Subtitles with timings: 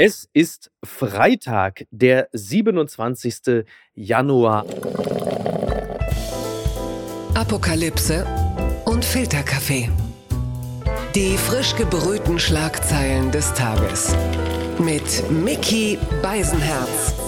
[0.00, 3.64] Es ist Freitag, der 27.
[3.96, 4.64] Januar.
[7.34, 8.24] Apokalypse
[8.84, 9.90] und Filterkaffee.
[11.16, 14.14] Die frisch gebrühten Schlagzeilen des Tages.
[14.78, 17.27] Mit Mickey Beisenherz.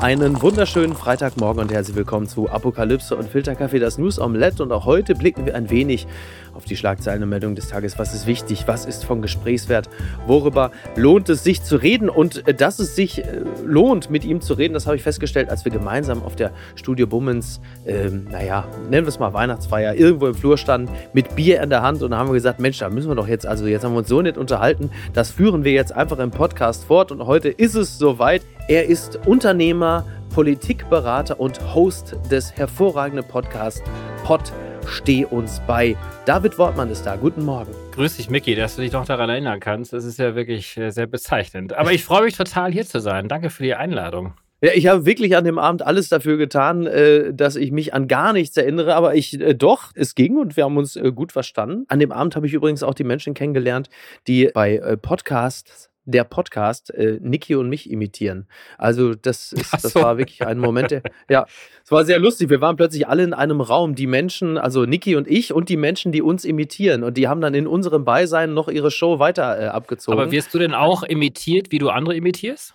[0.00, 4.62] Einen wunderschönen Freitagmorgen und herzlich willkommen zu Apokalypse und Filterkaffee, das News Omelette.
[4.62, 6.06] Und auch heute blicken wir ein wenig
[6.54, 7.98] auf die Schlagzeilen und Meldungen des Tages.
[7.98, 8.68] Was ist wichtig?
[8.68, 9.90] Was ist von Gesprächswert?
[10.28, 12.08] Worüber lohnt es sich zu reden?
[12.08, 15.50] Und äh, dass es sich äh, lohnt, mit ihm zu reden, das habe ich festgestellt,
[15.50, 20.28] als wir gemeinsam auf der Studio Bummens, ähm, naja, nennen wir es mal Weihnachtsfeier, irgendwo
[20.28, 22.04] im Flur standen, mit Bier in der Hand.
[22.04, 23.98] Und da haben wir gesagt, Mensch, da müssen wir doch jetzt, also jetzt haben wir
[23.98, 24.90] uns so nett unterhalten.
[25.12, 27.10] Das führen wir jetzt einfach im Podcast fort.
[27.10, 28.42] Und heute ist es soweit.
[28.68, 30.04] Er ist Unternehmer,
[30.34, 33.82] Politikberater und Host des hervorragenden Podcasts
[34.24, 34.52] Pod
[34.86, 35.96] Steh uns bei.
[36.26, 37.16] David Wortmann ist da.
[37.16, 37.72] Guten Morgen.
[37.92, 39.94] Grüß dich, Micky, dass du dich noch daran erinnern kannst.
[39.94, 41.72] Das ist ja wirklich äh, sehr bezeichnend.
[41.72, 43.26] Aber ich freue mich total, hier zu sein.
[43.26, 44.34] Danke für die Einladung.
[44.60, 48.06] Ja, ich habe wirklich an dem Abend alles dafür getan, äh, dass ich mich an
[48.06, 51.86] gar nichts erinnere, aber ich äh, doch, es ging und wir haben uns gut verstanden.
[51.88, 53.88] An dem Abend habe ich übrigens auch die Menschen kennengelernt,
[54.26, 58.46] die bei Podcasts der Podcast äh, Niki und mich imitieren.
[58.78, 60.02] Also das ist, das so.
[60.02, 61.46] war wirklich ein Moment, der, ja,
[61.84, 62.50] es war sehr lustig.
[62.50, 63.94] Wir waren plötzlich alle in einem Raum.
[63.94, 67.40] Die Menschen, also Niki und ich und die Menschen, die uns imitieren und die haben
[67.40, 70.18] dann in unserem Beisein noch ihre Show weiter äh, abgezogen.
[70.18, 72.74] Aber wirst du denn auch imitiert, wie du andere imitierst?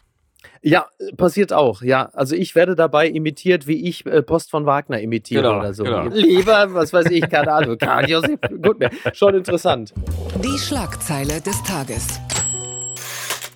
[0.62, 1.82] Ja, passiert auch.
[1.82, 5.74] Ja, also ich werde dabei imitiert, wie ich äh, Post von Wagner imitiere genau, oder
[5.74, 5.84] so.
[5.84, 6.08] Genau.
[6.08, 7.78] Lieber, was weiß ich, keine Ahnung.
[8.62, 8.92] Gut, mehr.
[9.14, 9.94] schon interessant.
[10.44, 12.20] Die Schlagzeile des Tages.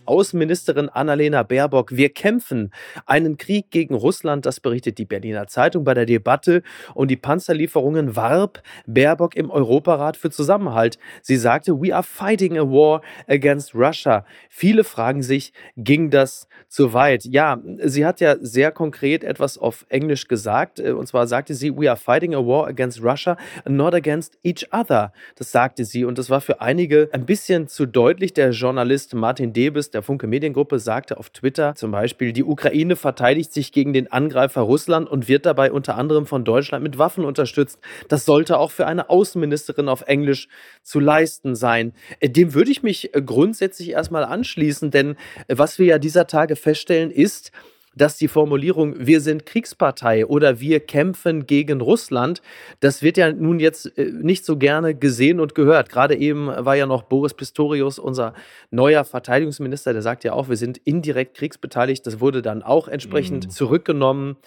[0.08, 1.96] Außenministerin Annalena Baerbock.
[1.96, 2.72] Wir kämpfen
[3.06, 8.16] einen Krieg gegen Russland, das berichtet die Berliner Zeitung bei der Debatte um die Panzerlieferungen
[8.16, 10.98] warb Baerbock im Europarat für Zusammenhalt.
[11.22, 14.26] Sie sagte, we are fighting a war against Russia.
[14.50, 17.26] Viele fragen sich, ging das zu weit?
[17.26, 21.76] Ja, sie hat ja sehr konkret etwas auf Englisch gesagt, äh, und zwar sagte sie,
[21.76, 23.38] we are fighting a war against Russia,
[23.68, 25.12] not against each other.
[25.36, 28.34] Das sagte sie und das war für einige ein bisschen zu deutlich.
[28.34, 33.52] Der Journalist Martin Debes, der Funke Mediengruppe sagte auf Twitter zum Beispiel, die Ukraine verteidigt
[33.52, 37.80] sich gegen den Angreifer Russland und wird dabei unter anderem von Deutschland mit Waffen unterstützt.
[38.08, 40.50] Das sollte auch für eine Außenministerin auf Englisch
[40.84, 41.94] zu leisten sein.
[42.20, 45.16] Äh, dem würde ich mich äh, grundsätzlich erstmal anschließen, denn
[45.48, 47.52] äh, was wir ja dieser Tage feststellen ist,
[47.98, 52.42] dass die Formulierung wir sind Kriegspartei oder wir kämpfen gegen Russland,
[52.80, 55.90] das wird ja nun jetzt äh, nicht so gerne gesehen und gehört.
[55.90, 58.34] Gerade eben war ja noch Boris Pistorius, unser
[58.72, 62.06] neuer Verteidigungsminister, der sagt ja auch, wir sind indirekt kriegsbeteiligt.
[62.06, 63.50] Das wurde dann auch entsprechend mhm.
[63.50, 64.38] zurückgenommen.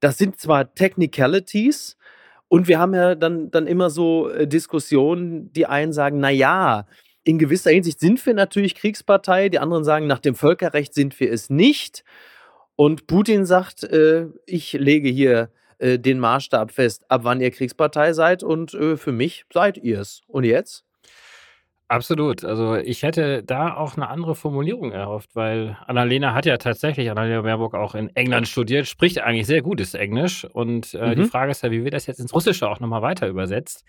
[0.00, 1.96] Das sind zwar Technicalities,
[2.48, 6.86] und wir haben ja dann, dann immer so äh, Diskussionen, die einen sagen, na ja,
[7.24, 11.32] in gewisser Hinsicht sind wir natürlich Kriegspartei, die anderen sagen, nach dem Völkerrecht sind wir
[11.32, 12.04] es nicht.
[12.76, 18.12] Und Putin sagt, äh, ich lege hier äh, den Maßstab fest, ab wann ihr Kriegspartei
[18.12, 20.22] seid und äh, für mich seid ihr es.
[20.26, 20.84] Und jetzt?
[21.88, 22.44] Absolut.
[22.44, 27.42] Also ich hätte da auch eine andere Formulierung erhofft, weil Annalena hat ja tatsächlich, Annalena
[27.42, 30.44] Baerbock auch in England studiert, spricht eigentlich sehr gutes Englisch.
[30.44, 31.22] Und äh, mhm.
[31.22, 33.84] die Frage ist ja, wie wird das jetzt ins Russische auch nochmal weiter übersetzt?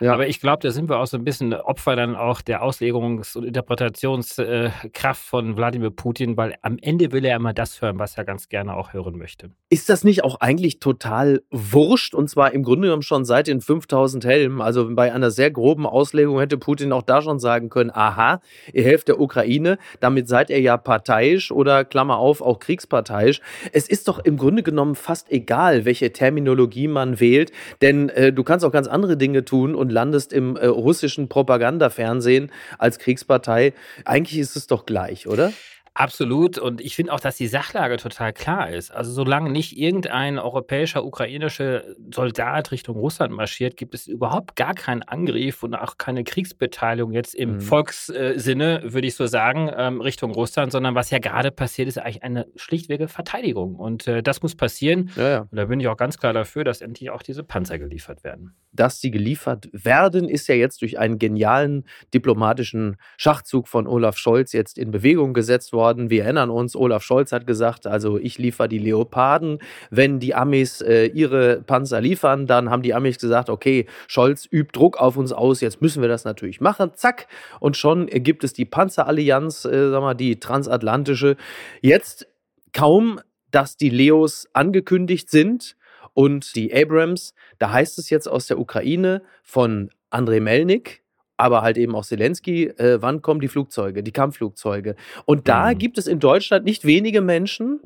[0.00, 0.12] Ja.
[0.12, 3.36] Aber ich glaube, da sind wir auch so ein bisschen Opfer dann auch der Auslegungs-
[3.36, 8.24] und Interpretationskraft von Wladimir Putin, weil am Ende will er immer das hören, was er
[8.24, 9.50] ganz gerne auch hören möchte.
[9.70, 12.14] Ist das nicht auch eigentlich total wurscht?
[12.14, 14.60] Und zwar im Grunde genommen schon seit den 5000 Helmen.
[14.60, 18.40] Also bei einer sehr groben Auslegung hätte Putin auch da schon sagen können, aha,
[18.72, 23.40] ihr helft der Ukraine, damit seid ihr ja parteiisch oder Klammer auf, auch kriegsparteiisch.
[23.72, 28.44] Es ist doch im Grunde genommen fast egal, welche Terminologie man wählt, denn äh, du
[28.44, 33.72] kannst auch ganz andere Dinge tun und und landest im äh, russischen Propagandafernsehen als Kriegspartei.
[34.04, 35.52] Eigentlich ist es doch gleich, oder?
[35.98, 36.58] Absolut.
[36.58, 38.90] Und ich finde auch, dass die Sachlage total klar ist.
[38.90, 45.02] Also solange nicht irgendein europäischer, ukrainischer Soldat Richtung Russland marschiert, gibt es überhaupt gar keinen
[45.02, 47.60] Angriff und auch keine Kriegsbeteiligung jetzt im mhm.
[47.62, 52.22] Volkssinne, würde ich so sagen, ähm, Richtung Russland, sondern was ja gerade passiert, ist eigentlich
[52.22, 53.76] eine schlichtwege Verteidigung.
[53.76, 55.10] Und äh, das muss passieren.
[55.16, 55.40] Ja, ja.
[55.50, 58.54] Und da bin ich auch ganz klar dafür, dass endlich auch diese Panzer geliefert werden.
[58.70, 64.52] Dass sie geliefert werden, ist ja jetzt durch einen genialen diplomatischen Schachzug von Olaf Scholz
[64.52, 66.10] jetzt in Bewegung gesetzt worden worden.
[66.10, 69.58] Wir erinnern uns, Olaf Scholz hat gesagt, also ich liefere die Leoparden.
[69.90, 74.72] Wenn die Amis äh, ihre Panzer liefern, dann haben die Amis gesagt, okay, Scholz übt
[74.72, 76.90] Druck auf uns aus, jetzt müssen wir das natürlich machen.
[76.94, 77.28] Zack.
[77.60, 81.36] Und schon gibt es die Panzerallianz, äh, sag mal, die transatlantische.
[81.80, 82.26] Jetzt
[82.72, 83.20] kaum,
[83.52, 85.76] dass die Leos angekündigt sind
[86.14, 91.02] und die Abrams, da heißt es jetzt aus der Ukraine von Andrei Melnik,
[91.36, 94.96] aber halt eben auch Zelensky, äh, wann kommen die Flugzeuge, die Kampfflugzeuge?
[95.24, 95.78] Und da mhm.
[95.78, 97.80] gibt es in Deutschland nicht wenige Menschen,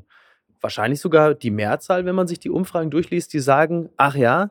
[0.60, 4.50] wahrscheinlich sogar die Mehrzahl, wenn man sich die Umfragen durchliest, die sagen, ach ja,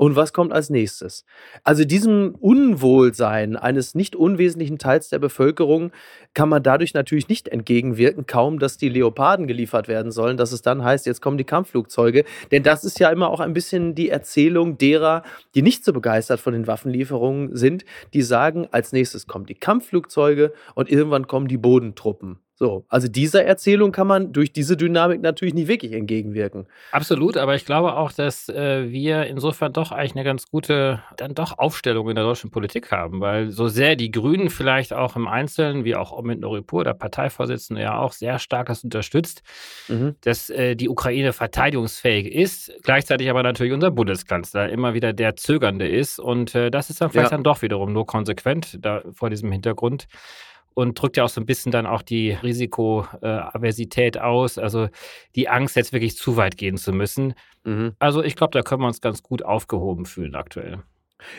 [0.00, 1.26] und was kommt als nächstes?
[1.62, 5.92] Also diesem Unwohlsein eines nicht unwesentlichen Teils der Bevölkerung
[6.32, 10.62] kann man dadurch natürlich nicht entgegenwirken, kaum dass die Leoparden geliefert werden sollen, dass es
[10.62, 12.24] dann heißt, jetzt kommen die Kampfflugzeuge.
[12.50, 15.22] Denn das ist ja immer auch ein bisschen die Erzählung derer,
[15.54, 20.54] die nicht so begeistert von den Waffenlieferungen sind, die sagen, als nächstes kommen die Kampfflugzeuge
[20.74, 22.38] und irgendwann kommen die Bodentruppen.
[22.62, 26.66] So, also dieser Erzählung kann man durch diese Dynamik natürlich nicht wirklich entgegenwirken.
[26.92, 31.34] Absolut, aber ich glaube auch, dass äh, wir insofern doch eigentlich eine ganz gute, dann
[31.34, 35.26] doch Aufstellung in der deutschen Politik haben, weil so sehr die Grünen vielleicht auch im
[35.26, 39.42] Einzelnen, wie auch Omid Noripur, der Parteivorsitzende, ja auch sehr stark das unterstützt,
[39.88, 40.16] mhm.
[40.20, 45.88] dass äh, die Ukraine verteidigungsfähig ist, gleichzeitig aber natürlich unser Bundeskanzler immer wieder der Zögernde
[45.88, 47.38] ist und äh, das ist dann vielleicht ja.
[47.38, 50.08] dann doch wiederum nur konsequent da, vor diesem Hintergrund
[50.74, 54.88] und drückt ja auch so ein bisschen dann auch die Risikoaversität äh, aus, also
[55.34, 57.34] die Angst, jetzt wirklich zu weit gehen zu müssen.
[57.64, 57.94] Mhm.
[57.98, 60.82] Also ich glaube, da können wir uns ganz gut aufgehoben fühlen aktuell.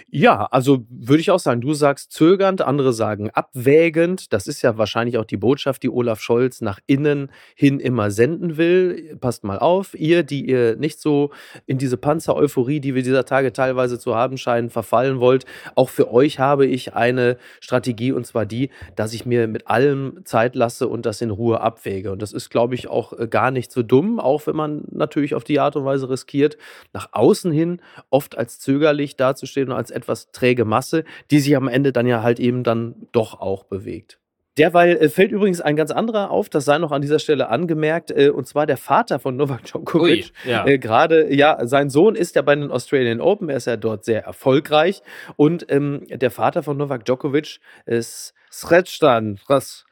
[0.10, 4.34] Ja, also würde ich auch sagen, du sagst zögernd, andere sagen abwägend.
[4.34, 8.58] Das ist ja wahrscheinlich auch die Botschaft, die Olaf Scholz nach innen hin immer senden
[8.58, 9.18] will.
[9.20, 11.32] Passt mal auf, ihr, die ihr nicht so
[11.66, 15.46] in diese Panzer-Euphorie, die wir dieser Tage teilweise zu haben scheinen, verfallen wollt.
[15.76, 20.22] Auch für euch habe ich eine Strategie und zwar die, dass ich mir mit allem
[20.26, 22.12] Zeit lasse und das in Ruhe abwäge.
[22.12, 25.36] Und das ist, glaube ich, auch äh, gar nicht so dumm, auch wenn man natürlich
[25.36, 26.58] auf die Art und Weise riskiert,
[26.94, 31.68] nach außen hin oft als zögerlich dazustehen und als etwas träge Masse, die sich am
[31.68, 34.20] Ende dann ja halt eben dann doch auch bewegt.
[34.58, 38.12] Derweil äh, fällt übrigens ein ganz anderer auf, das sei noch an dieser Stelle angemerkt,
[38.12, 40.34] äh, und zwar der Vater von Novak Djokovic.
[40.46, 40.66] Ui, ja.
[40.68, 44.04] Äh, Gerade, ja, sein Sohn ist ja bei den Australian Open, er ist ja dort
[44.04, 45.02] sehr erfolgreich.
[45.38, 49.86] Und ähm, der Vater von Novak Djokovic ist Sredstan, was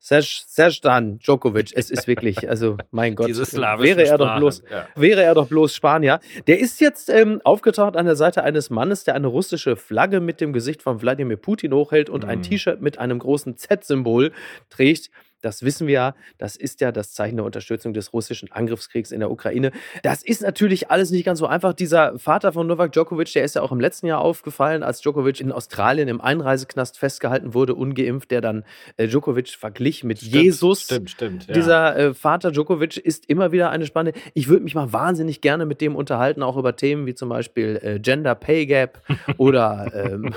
[0.00, 4.86] Sestan Djokovic, es ist wirklich, also mein Gott, wäre er doch bloß, ja.
[4.94, 6.20] wäre er doch bloß Spanier.
[6.46, 10.40] Der ist jetzt ähm, aufgetaucht an der Seite eines Mannes, der eine russische Flagge mit
[10.40, 12.28] dem Gesicht von Wladimir Putin hochhält und mm.
[12.28, 14.32] ein T-Shirt mit einem großen Z-Symbol
[14.70, 15.10] trägt.
[15.40, 16.14] Das wissen wir ja.
[16.36, 19.70] Das ist ja das Zeichen der Unterstützung des russischen Angriffskriegs in der Ukraine.
[20.02, 21.72] Das ist natürlich alles nicht ganz so einfach.
[21.72, 25.40] Dieser Vater von Novak Djokovic, der ist ja auch im letzten Jahr aufgefallen, als Djokovic
[25.40, 28.64] in Australien im Einreiseknast festgehalten wurde, ungeimpft, der dann
[28.96, 30.82] äh, Djokovic verglich mit stimmt, Jesus.
[30.82, 31.46] Stimmt, stimmt.
[31.46, 31.54] Ja.
[31.54, 34.18] Dieser äh, Vater Djokovic ist immer wieder eine spannende.
[34.34, 37.78] Ich würde mich mal wahnsinnig gerne mit dem unterhalten, auch über Themen wie zum Beispiel
[37.82, 39.00] äh, Gender Pay Gap
[39.36, 40.34] oder, ähm,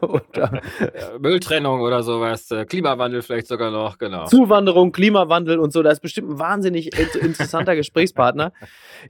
[0.00, 0.60] oder
[1.20, 4.26] Mülltrennung oder sowas, Klimawandel vielleicht sogar noch, genau.
[4.26, 5.82] Zu Zuwanderung, Klimawandel und so.
[5.82, 8.52] Da ist bestimmt ein wahnsinnig interessanter Gesprächspartner.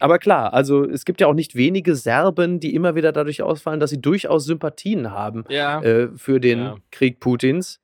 [0.00, 3.79] Aber klar, also es gibt ja auch nicht wenige Serben, die immer wieder dadurch ausfallen,
[3.79, 5.81] dass sie durchaus Sympathien haben ja.
[5.82, 6.77] äh, für den ja.
[6.91, 7.81] Krieg Putins.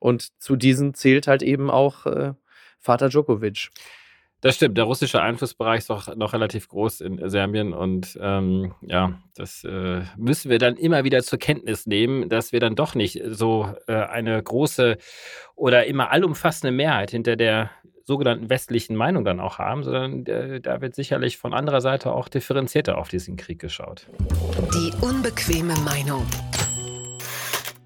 [0.00, 2.32] Und zu diesen zählt halt eben auch äh,
[2.78, 3.70] Vater Djokovic.
[4.40, 9.18] Das stimmt, der russische Einflussbereich ist doch noch relativ groß in Serbien und ähm, ja,
[9.34, 13.20] das äh, müssen wir dann immer wieder zur Kenntnis nehmen, dass wir dann doch nicht
[13.26, 14.96] so äh, eine große
[15.56, 17.70] oder immer allumfassende Mehrheit hinter der
[18.04, 22.28] sogenannten westlichen Meinung dann auch haben, sondern äh, da wird sicherlich von anderer Seite auch
[22.28, 24.06] differenzierter auf diesen Krieg geschaut.
[24.72, 26.24] Die unbequeme Meinung.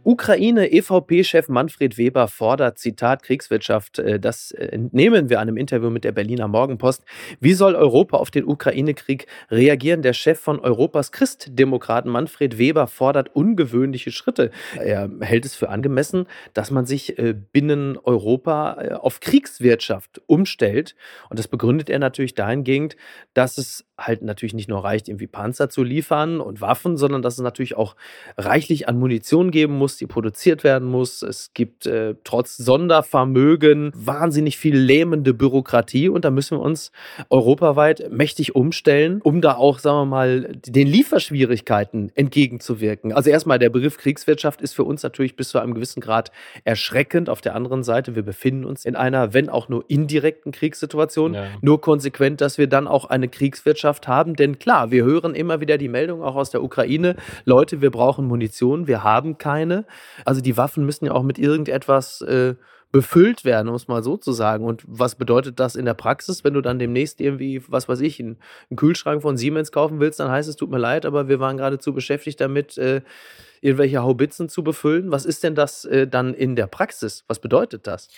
[0.04, 3.98] Ukraine-EVP-Chef Manfred Weber fordert, Zitat, Kriegswirtschaft.
[3.98, 7.04] Äh, das äh, entnehmen wir einem Interview mit der Berliner Morgenpost.
[7.40, 10.02] Wie soll Europa auf den Ukraine-Krieg reagieren?
[10.02, 14.50] Der Chef von Europas Christdemokraten Manfred Weber fordert ungewöhnliche Schritte.
[14.76, 20.96] Er hält es für angemessen, dass man sich äh, binnen Europa auf Kriegswirtschaft umstellt.
[21.30, 22.96] Und das begründet er natürlich dahingehend,
[23.34, 27.34] dass es halt natürlich nicht nur reicht, irgendwie Panzer zu liefern und Waffen, sondern dass
[27.34, 27.96] es natürlich auch
[28.36, 31.22] reichlich an Munition geben muss, die produziert werden muss.
[31.22, 36.92] Es gibt äh, trotz Sondervermögen wahnsinnig viel lähmende Bürokratie und da müssen wir uns
[37.30, 43.12] europaweit mächtig umstellen, um da auch, sagen wir mal, den Lieferschwierigkeiten entgegenzuwirken.
[43.12, 46.30] Also erstmal der Begriff Kriegswirtschaft ist für uns natürlich bis zu einem gewissen Grad
[46.64, 47.28] erschreckend.
[47.28, 51.46] Auf der anderen Seite, wir befinden uns in einer, wenn auch nur indirekten Kriegssituation, ja.
[51.60, 54.34] nur konsequent, dass wir dann auch eine Kriegswirtschaft haben.
[54.36, 58.26] Denn klar, wir hören immer wieder die Meldung auch aus der Ukraine, Leute, wir brauchen
[58.26, 59.81] Munition, wir haben keine.
[60.24, 62.54] Also die Waffen müssen ja auch mit irgendetwas äh,
[62.92, 64.64] befüllt werden, um es mal so zu sagen.
[64.64, 68.20] Und was bedeutet das in der Praxis, wenn du dann demnächst irgendwie, was weiß ich,
[68.20, 68.36] einen,
[68.70, 71.56] einen Kühlschrank von Siemens kaufen willst, dann heißt es, tut mir leid, aber wir waren
[71.56, 73.00] geradezu beschäftigt damit, äh,
[73.62, 75.10] irgendwelche Haubitzen zu befüllen.
[75.10, 77.24] Was ist denn das äh, dann in der Praxis?
[77.28, 78.08] Was bedeutet das?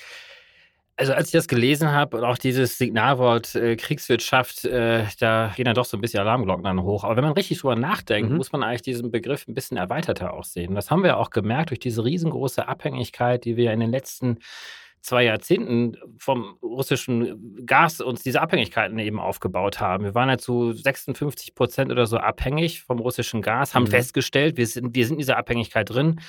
[0.96, 5.64] Also als ich das gelesen habe und auch dieses Signalwort äh, Kriegswirtschaft, äh, da gehen
[5.64, 7.02] dann doch so ein bisschen Alarmglocken dann hoch.
[7.02, 8.36] Aber wenn man richtig drüber nachdenkt, mhm.
[8.36, 10.76] muss man eigentlich diesen Begriff ein bisschen erweiterter auch sehen.
[10.76, 14.38] Das haben wir auch gemerkt durch diese riesengroße Abhängigkeit, die wir in den letzten
[15.00, 20.04] zwei Jahrzehnten vom russischen Gas uns diese Abhängigkeiten eben aufgebaut haben.
[20.04, 23.88] Wir waren ja zu 56 Prozent oder so abhängig vom russischen Gas, haben mhm.
[23.88, 26.20] festgestellt, wir sind, wir sind in dieser Abhängigkeit drin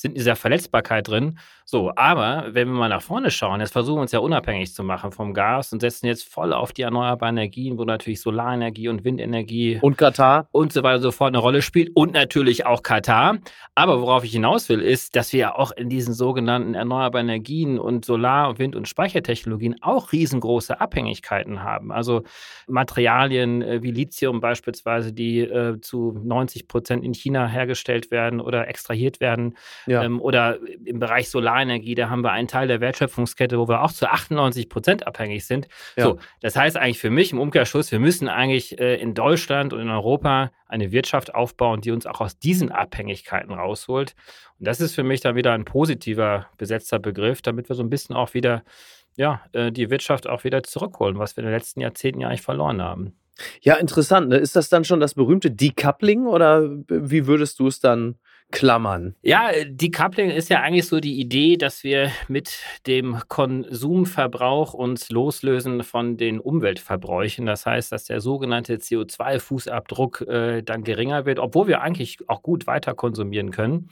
[0.00, 1.38] sind in dieser Verletzbarkeit drin.
[1.64, 4.82] So, aber wenn wir mal nach vorne schauen, jetzt versuchen wir uns ja unabhängig zu
[4.82, 9.04] machen vom Gas und setzen jetzt voll auf die erneuerbaren Energien, wo natürlich Solarenergie und
[9.04, 12.82] Windenergie und Katar und so weiter und so fort eine Rolle spielt und natürlich auch
[12.82, 13.38] Katar.
[13.76, 17.78] Aber worauf ich hinaus will, ist, dass wir ja auch in diesen sogenannten erneuerbaren Energien
[17.78, 21.92] und Solar-, Wind- und Speichertechnologien auch riesengroße Abhängigkeiten haben.
[21.92, 22.24] Also
[22.66, 28.68] Materialien äh, wie Lithium beispielsweise, die äh, zu 90 Prozent in China hergestellt werden oder
[28.68, 29.54] extrahiert werden.
[29.90, 30.04] Ja.
[30.04, 33.90] Ähm, oder im Bereich Solarenergie, da haben wir einen Teil der Wertschöpfungskette, wo wir auch
[33.90, 35.66] zu 98 Prozent abhängig sind.
[35.96, 36.04] Ja.
[36.04, 39.80] So, das heißt eigentlich für mich im Umkehrschluss, wir müssen eigentlich äh, in Deutschland und
[39.80, 44.14] in Europa eine Wirtschaft aufbauen, die uns auch aus diesen Abhängigkeiten rausholt.
[44.60, 47.90] Und das ist für mich dann wieder ein positiver besetzter Begriff, damit wir so ein
[47.90, 48.62] bisschen auch wieder
[49.16, 52.42] ja, äh, die Wirtschaft auch wieder zurückholen, was wir in den letzten Jahrzehnten ja eigentlich
[52.42, 53.16] verloren haben.
[53.60, 54.28] Ja, interessant.
[54.28, 54.36] Ne?
[54.36, 58.16] Ist das dann schon das berühmte Decoupling oder wie würdest du es dann
[58.50, 59.14] klammern.
[59.22, 65.82] Ja, Decoupling ist ja eigentlich so die Idee, dass wir mit dem Konsumverbrauch uns loslösen
[65.82, 67.46] von den Umweltverbräuchen.
[67.46, 72.66] Das heißt, dass der sogenannte CO2-Fußabdruck äh, dann geringer wird, obwohl wir eigentlich auch gut
[72.66, 73.90] weiter konsumieren können.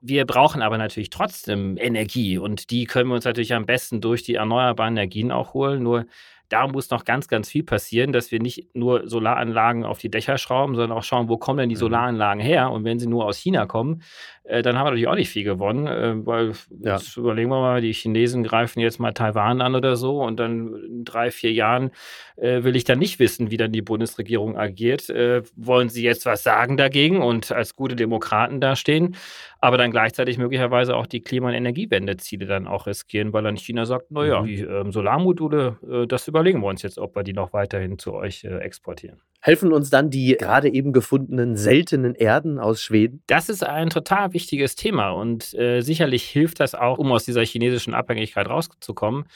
[0.00, 4.22] Wir brauchen aber natürlich trotzdem Energie und die können wir uns natürlich am besten durch
[4.22, 5.82] die erneuerbaren Energien auch holen.
[5.82, 6.06] Nur
[6.48, 10.38] da muss noch ganz, ganz viel passieren, dass wir nicht nur Solaranlagen auf die Dächer
[10.38, 11.80] schrauben, sondern auch schauen, wo kommen denn die mhm.
[11.80, 12.70] Solaranlagen her?
[12.70, 14.02] Und wenn sie nur aus China kommen,
[14.46, 16.96] äh, dann haben wir natürlich auch nicht viel gewonnen, äh, weil ja.
[16.96, 20.74] jetzt überlegen wir mal, die Chinesen greifen jetzt mal Taiwan an oder so und dann
[20.74, 21.90] in drei, vier Jahren
[22.36, 25.10] äh, will ich dann nicht wissen, wie dann die Bundesregierung agiert.
[25.10, 29.16] Äh, wollen sie jetzt was sagen dagegen und als gute Demokraten dastehen,
[29.60, 33.84] aber dann gleichzeitig möglicherweise auch die Klima- und Energiewendeziele dann auch riskieren, weil dann China
[33.84, 34.46] sagt, naja, mhm.
[34.46, 38.14] die ähm, Solarmodule, äh, das überlegen wir uns jetzt, ob wir die noch weiterhin zu
[38.14, 39.20] euch äh, exportieren.
[39.46, 43.22] Helfen uns dann die gerade eben gefundenen seltenen Erden aus Schweden?
[43.28, 47.44] Das ist ein total wichtiges Thema und äh, sicherlich hilft das auch, um aus dieser
[47.44, 49.26] chinesischen Abhängigkeit rauszukommen.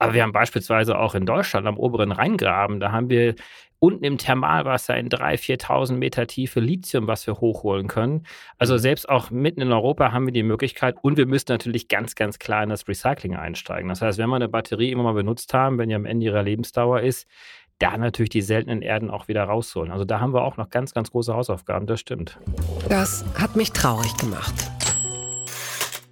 [0.00, 3.36] Aber wir haben beispielsweise auch in Deutschland am oberen Rheingraben, da haben wir
[3.78, 8.24] unten im Thermalwasser in 3.000, 4.000 Meter Tiefe Lithium, was wir hochholen können.
[8.56, 12.14] Also selbst auch mitten in Europa haben wir die Möglichkeit und wir müssen natürlich ganz,
[12.14, 13.88] ganz klar in das Recycling einsteigen.
[13.88, 16.44] Das heißt, wenn wir eine Batterie immer mal benutzt haben, wenn die am Ende ihrer
[16.44, 17.28] Lebensdauer ist,
[17.78, 19.90] da natürlich die seltenen Erden auch wieder rausholen.
[19.90, 22.38] Also da haben wir auch noch ganz, ganz große Hausaufgaben, das stimmt.
[22.88, 24.54] Das hat mich traurig gemacht.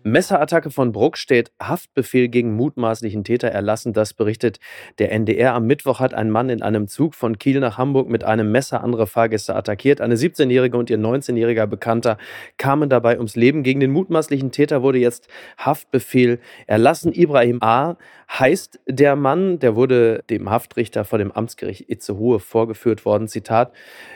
[0.02, 3.92] Messerattacke von Bruck steht Haftbefehl gegen mutmaßlichen Täter erlassen.
[3.92, 4.58] Das berichtet
[4.98, 5.54] der NDR.
[5.54, 8.82] Am Mittwoch hat ein Mann in einem Zug von Kiel nach Hamburg mit einem Messer
[8.82, 10.00] andere Fahrgäste attackiert.
[10.00, 12.16] Eine 17-jährige und ihr 19-jähriger Bekannter
[12.56, 13.62] kamen dabei ums Leben.
[13.62, 15.28] Gegen den mutmaßlichen Täter wurde jetzt
[15.58, 17.12] Haftbefehl erlassen.
[17.12, 17.96] Ibrahim A.
[18.30, 23.28] heißt der Mann, der wurde dem Haftrichter vor dem Amtsgericht Itzehoe vorgeführt worden.
[23.28, 23.72] Zitat: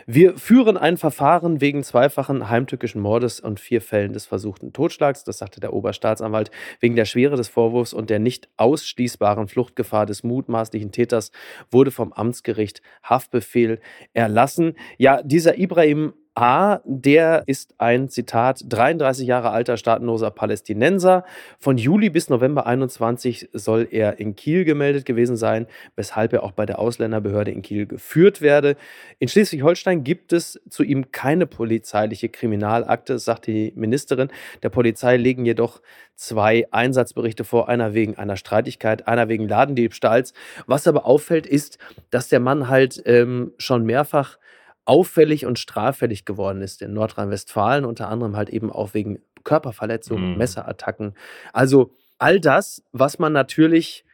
[0.06, 5.24] Wir führen ein Verfahren wegen zweifachen heimtückischen Mordes und vier Fällen des versuchten Totschlags.
[5.24, 10.22] Das sagte der Oberstaatsanwalt, wegen der Schwere des Vorwurfs und der nicht ausschließbaren Fluchtgefahr des
[10.22, 11.30] mutmaßlichen Täters
[11.70, 13.80] wurde vom Amtsgericht Haftbefehl
[14.12, 14.76] erlassen.
[14.98, 21.24] Ja, dieser Ibrahim A, der ist ein Zitat 33 Jahre alter staatenloser Palästinenser.
[21.60, 26.50] Von Juli bis November 21 soll er in Kiel gemeldet gewesen sein, weshalb er auch
[26.50, 28.74] bei der Ausländerbehörde in Kiel geführt werde.
[29.20, 34.28] In Schleswig-Holstein gibt es zu ihm keine polizeiliche Kriminalakte, sagt die Ministerin.
[34.64, 35.82] Der Polizei legen jedoch
[36.16, 40.32] zwei Einsatzberichte vor, einer wegen einer Streitigkeit, einer wegen Ladendiebstahls.
[40.66, 41.78] Was aber auffällt, ist,
[42.10, 44.38] dass der Mann halt ähm, schon mehrfach
[44.84, 50.38] auffällig und straffällig geworden ist in Nordrhein-Westfalen, unter anderem halt eben auch wegen Körperverletzungen, mhm.
[50.38, 51.14] Messerattacken.
[51.52, 54.04] Also all das, was man natürlich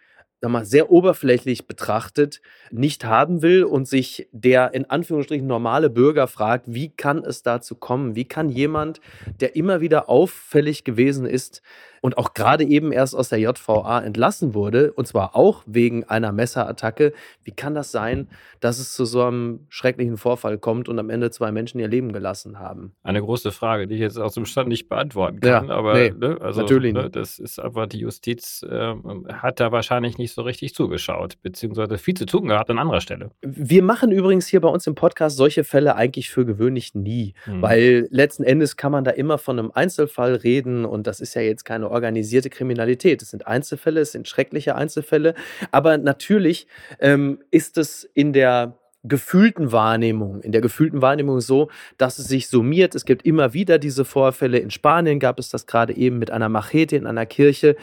[0.48, 6.72] mal, sehr oberflächlich betrachtet nicht haben will und sich der in Anführungsstrichen normale Bürger fragt,
[6.72, 8.16] wie kann es dazu kommen?
[8.16, 9.00] Wie kann jemand,
[9.40, 11.62] der immer wieder auffällig gewesen ist,
[12.00, 16.32] und auch gerade eben erst aus der JVA entlassen wurde, und zwar auch wegen einer
[16.32, 17.12] Messerattacke.
[17.44, 18.28] Wie kann das sein,
[18.60, 22.12] dass es zu so einem schrecklichen Vorfall kommt und am Ende zwei Menschen ihr Leben
[22.12, 22.94] gelassen haben?
[23.02, 26.10] Eine große Frage, die ich jetzt aus dem Stand nicht beantworten kann, ja, aber nee,
[26.10, 28.94] ne, also, natürlich ne, das ist einfach, die Justiz äh,
[29.32, 33.00] hat da wahrscheinlich nicht nicht so richtig zugeschaut, beziehungsweise viel zu tun gehabt an anderer
[33.00, 33.30] Stelle.
[33.42, 37.62] Wir machen übrigens hier bei uns im Podcast solche Fälle eigentlich für gewöhnlich nie, mhm.
[37.62, 41.42] weil letzten Endes kann man da immer von einem Einzelfall reden und das ist ja
[41.42, 43.22] jetzt keine organisierte Kriminalität.
[43.22, 45.34] Es sind Einzelfälle, es sind schreckliche Einzelfälle,
[45.72, 46.66] aber natürlich
[47.00, 52.48] ähm, ist es in der gefühlten Wahrnehmung, in der gefühlten Wahrnehmung so, dass es sich
[52.48, 52.94] summiert.
[52.94, 54.58] Es gibt immer wieder diese Vorfälle.
[54.58, 57.76] In Spanien gab es das gerade eben mit einer Machete in einer Kirche.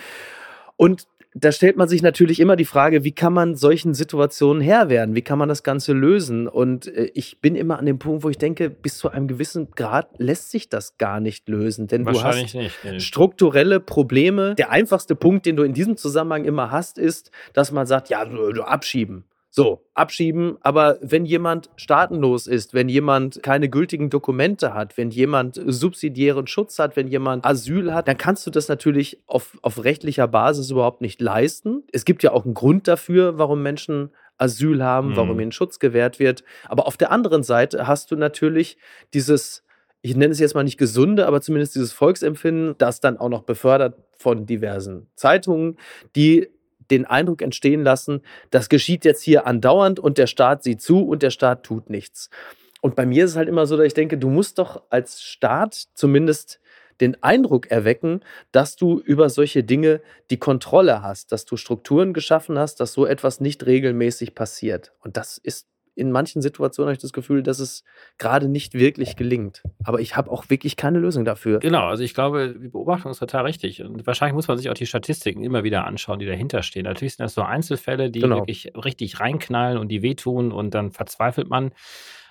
[0.75, 1.07] Und
[1.39, 5.15] da stellt man sich natürlich immer die Frage, wie kann man solchen Situationen Herr werden?
[5.15, 6.47] Wie kann man das Ganze lösen?
[6.47, 9.71] Und äh, ich bin immer an dem Punkt, wo ich denke, bis zu einem gewissen
[9.71, 11.87] Grad lässt sich das gar nicht lösen.
[11.87, 12.99] Denn du hast nicht, nee.
[12.99, 14.55] strukturelle Probleme.
[14.55, 18.25] Der einfachste Punkt, den du in diesem Zusammenhang immer hast, ist, dass man sagt, ja,
[18.25, 19.25] du, du abschieben.
[19.57, 20.57] So, abschieben.
[20.61, 26.77] Aber wenn jemand staatenlos ist, wenn jemand keine gültigen Dokumente hat, wenn jemand subsidiären Schutz
[26.77, 31.01] hat, wenn jemand Asyl hat, dann kannst du das natürlich auf, auf rechtlicher Basis überhaupt
[31.01, 31.81] nicht leisten.
[31.91, 35.39] Es gibt ja auch einen Grund dafür, warum Menschen Asyl haben, warum mhm.
[35.39, 36.43] ihnen Schutz gewährt wird.
[36.69, 38.77] Aber auf der anderen Seite hast du natürlich
[39.15, 39.63] dieses
[40.03, 43.41] ich nenne es jetzt mal nicht gesunde, aber zumindest dieses Volksempfinden, das dann auch noch
[43.41, 45.77] befördert von diversen Zeitungen,
[46.15, 46.47] die
[46.91, 51.23] den Eindruck entstehen lassen, das geschieht jetzt hier andauernd und der Staat sieht zu und
[51.23, 52.29] der Staat tut nichts.
[52.81, 55.21] Und bei mir ist es halt immer so, dass ich denke, du musst doch als
[55.21, 56.59] Staat zumindest
[57.01, 62.57] den Eindruck erwecken, dass du über solche Dinge die Kontrolle hast, dass du Strukturen geschaffen
[62.57, 64.93] hast, dass so etwas nicht regelmäßig passiert.
[65.01, 65.67] Und das ist
[65.97, 67.83] in manchen Situationen habe ich das Gefühl, dass es
[68.19, 69.63] gerade nicht wirklich gelingt.
[69.83, 71.59] Aber ich habe auch wirklich keine Lösung dafür.
[71.59, 73.83] Genau, also ich glaube, die Beobachtung ist total richtig.
[73.83, 76.83] Und wahrscheinlich muss man sich auch die Statistiken immer wieder anschauen, die dahinter stehen.
[76.83, 78.37] Natürlich sind das so Einzelfälle, die genau.
[78.37, 81.71] wirklich richtig reinknallen und die wehtun und dann verzweifelt man.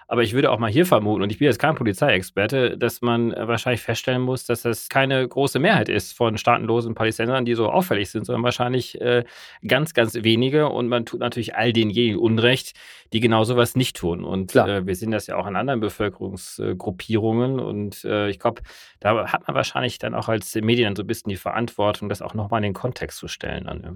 [0.09, 3.33] Aber ich würde auch mal hier vermuten, und ich bin jetzt kein Polizeiexperte, dass man
[3.33, 7.69] äh, wahrscheinlich feststellen muss, dass das keine große Mehrheit ist von staatenlosen Palästinensern, die so
[7.69, 9.25] auffällig sind, sondern wahrscheinlich äh,
[9.67, 10.69] ganz, ganz wenige.
[10.69, 12.75] Und man tut natürlich all denjenigen Unrecht,
[13.13, 14.25] die genau sowas nicht tun.
[14.25, 17.59] Und äh, wir sehen das ja auch in anderen Bevölkerungsgruppierungen.
[17.59, 18.63] Und äh, ich glaube,
[19.01, 22.35] da hat man wahrscheinlich dann auch als Medien so ein bisschen die Verantwortung, das auch
[22.35, 23.65] nochmal in den Kontext zu stellen.
[23.67, 23.93] Ja.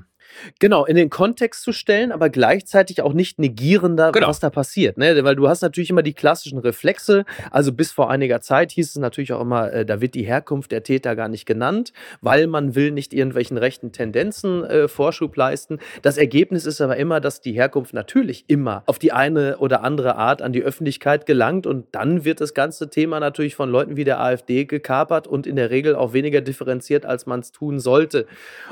[0.58, 4.28] Genau, in den Kontext zu stellen, aber gleichzeitig auch nicht negierender, genau.
[4.28, 4.96] was da passiert.
[4.96, 5.22] Ne?
[5.24, 7.24] Weil du hast natürlich immer die klassischen Reflexe.
[7.50, 10.72] Also bis vor einiger Zeit hieß es natürlich auch immer, äh, da wird die Herkunft
[10.72, 15.78] der Täter gar nicht genannt, weil man will nicht irgendwelchen rechten Tendenzen äh, Vorschub leisten.
[16.02, 20.16] Das Ergebnis ist aber immer, dass die Herkunft natürlich immer auf die eine oder andere
[20.16, 24.04] Art an die Öffentlichkeit gelangt und dann wird das ganze Thema natürlich von Leuten wie
[24.04, 28.26] der AfD gekapert und in der Regel auch weniger differenziert, als man es tun sollte.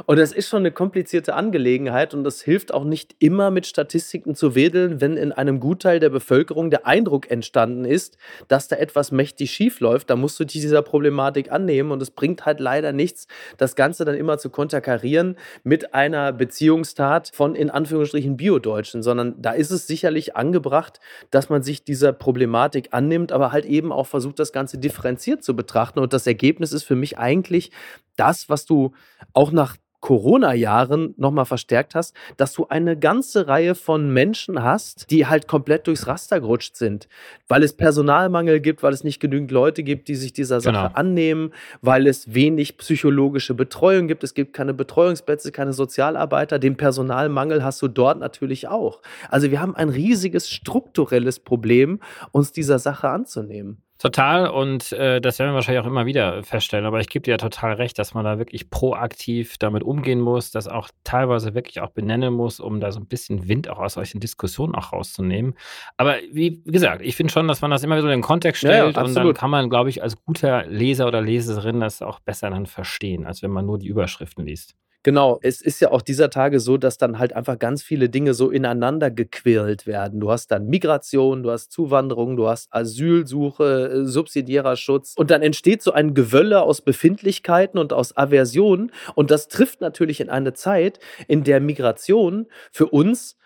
[0.06, 2.14] Und das ist schon eine komplizierte Angelegenheit.
[2.14, 6.10] Und es hilft auch nicht immer mit Statistiken zu wedeln, wenn in einem Gutteil der
[6.10, 8.16] Bevölkerung der Eindruck entstanden ist,
[8.48, 10.11] dass da etwas mächtig schief läuft.
[10.11, 13.26] Da musst du dich dieser Problematik annehmen und es bringt halt leider nichts,
[13.57, 19.52] das Ganze dann immer zu konterkarieren mit einer Beziehungstat von in Anführungsstrichen Biodeutschen, sondern da
[19.52, 21.00] ist es sicherlich angebracht,
[21.31, 25.57] dass man sich dieser Problematik annimmt, aber halt eben auch versucht, das Ganze differenziert zu
[25.57, 25.98] betrachten.
[25.98, 27.70] Und das Ergebnis ist für mich eigentlich
[28.16, 28.92] das, was du
[29.33, 35.26] auch nach Corona-Jahren nochmal verstärkt hast, dass du eine ganze Reihe von Menschen hast, die
[35.26, 37.08] halt komplett durchs Raster gerutscht sind,
[37.48, 40.94] weil es Personalmangel gibt, weil es nicht genügend Leute gibt, die sich dieser Sache genau.
[40.94, 47.64] annehmen, weil es wenig psychologische Betreuung gibt, es gibt keine Betreuungsplätze, keine Sozialarbeiter, den Personalmangel
[47.64, 49.02] hast du dort natürlich auch.
[49.28, 53.82] Also wir haben ein riesiges strukturelles Problem, uns dieser Sache anzunehmen.
[53.98, 57.32] Total und äh, das werden wir wahrscheinlich auch immer wieder feststellen, aber ich gebe dir
[57.32, 61.80] ja total recht, dass man da wirklich proaktiv damit umgehen muss, das auch teilweise wirklich
[61.80, 65.54] auch benennen muss, um da so ein bisschen Wind auch aus solchen Diskussionen auch rauszunehmen.
[65.96, 68.61] Aber wie gesagt, ich finde schon, dass man das immer wieder so in den Kontext
[68.61, 72.00] stellt ja, ja, und dann kann man, glaube ich, als guter Leser oder Leserin das
[72.00, 74.76] auch besser dann verstehen, als wenn man nur die Überschriften liest.
[75.04, 78.34] Genau, es ist ja auch dieser Tage so, dass dann halt einfach ganz viele Dinge
[78.34, 80.18] so ineinander gequirlt werden.
[80.18, 85.42] Du hast dann Migration, du hast Zuwanderung, du hast Asylsuche, äh, subsidiärer Schutz und dann
[85.42, 90.52] entsteht so ein Gewölle aus Befindlichkeiten und aus Aversion und das trifft natürlich in eine
[90.52, 93.37] Zeit, in der Migration für uns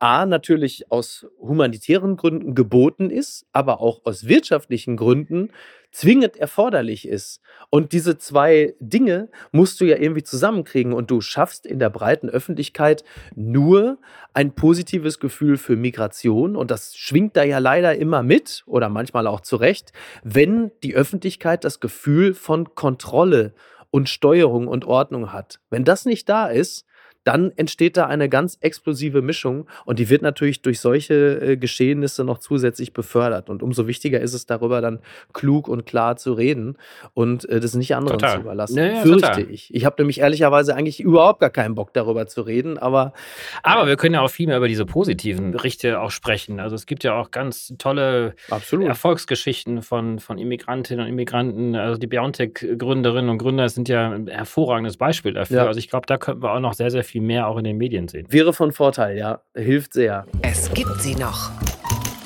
[0.00, 5.50] A natürlich aus humanitären Gründen geboten ist, aber auch aus wirtschaftlichen Gründen
[5.92, 7.40] zwingend erforderlich ist.
[7.70, 12.28] Und diese zwei Dinge musst du ja irgendwie zusammenkriegen und du schaffst in der breiten
[12.28, 13.04] Öffentlichkeit
[13.36, 13.98] nur
[14.32, 19.26] ein positives Gefühl für Migration und das schwingt da ja leider immer mit oder manchmal
[19.28, 19.92] auch zurecht,
[20.24, 23.54] wenn die Öffentlichkeit das Gefühl von Kontrolle
[23.90, 25.60] und Steuerung und Ordnung hat.
[25.70, 26.84] Wenn das nicht da ist,
[27.24, 32.24] dann entsteht da eine ganz explosive Mischung und die wird natürlich durch solche äh, Geschehnisse
[32.24, 33.48] noch zusätzlich befördert.
[33.48, 35.00] Und umso wichtiger ist es darüber dann
[35.32, 36.76] klug und klar zu reden
[37.14, 38.36] und äh, das nicht anderen total.
[38.36, 38.78] zu überlassen.
[38.78, 39.50] Ja, ja, fürchte total.
[39.50, 39.74] ich.
[39.74, 43.14] Ich habe nämlich ehrlicherweise eigentlich überhaupt gar keinen Bock darüber zu reden, aber.
[43.62, 46.60] Aber wir können ja auch viel mehr über diese positiven Berichte auch sprechen.
[46.60, 48.86] Also es gibt ja auch ganz tolle Absolut.
[48.86, 51.74] Erfolgsgeschichten von, von Immigrantinnen und Immigranten.
[51.74, 55.58] Also die BioNTech-Gründerinnen und Gründer sind ja ein hervorragendes Beispiel dafür.
[55.58, 55.66] Ja.
[55.66, 57.76] Also ich glaube, da könnten wir auch noch sehr, sehr viel mehr auch in den
[57.76, 58.26] Medien sehen.
[58.30, 59.40] Wäre von Vorteil, ja.
[59.54, 60.26] Hilft sehr.
[60.42, 61.50] Es gibt sie noch.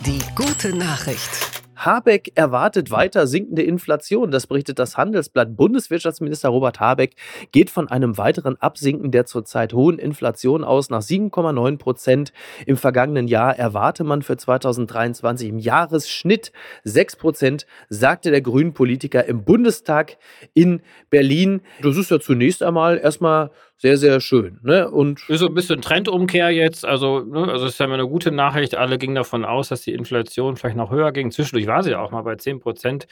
[0.06, 1.58] Die gute Nachricht.
[1.78, 4.30] Habeck erwartet weiter sinkende Inflation.
[4.30, 5.56] Das berichtet das Handelsblatt.
[5.56, 7.14] Bundeswirtschaftsminister Robert Habeck
[7.52, 10.90] geht von einem weiteren Absinken der zurzeit hohen Inflation aus.
[10.90, 12.32] Nach 7,9 Prozent
[12.66, 19.44] im vergangenen Jahr erwarte man für 2023 im Jahresschnitt 6 Prozent, sagte der Grünen-Politiker im
[19.44, 20.16] Bundestag
[20.54, 21.60] in Berlin.
[21.80, 24.58] Das ist ja zunächst einmal erstmal sehr, sehr schön.
[24.62, 24.90] Ne?
[24.90, 26.84] Und ist so ein bisschen Trendumkehr jetzt.
[26.84, 27.50] Also, ne?
[27.50, 28.74] also ist ja eine gute Nachricht.
[28.74, 31.30] Alle gingen davon aus, dass die Inflation vielleicht noch höher ging.
[31.30, 33.06] Zwischendurch war sie ja auch mal bei 10 Prozent.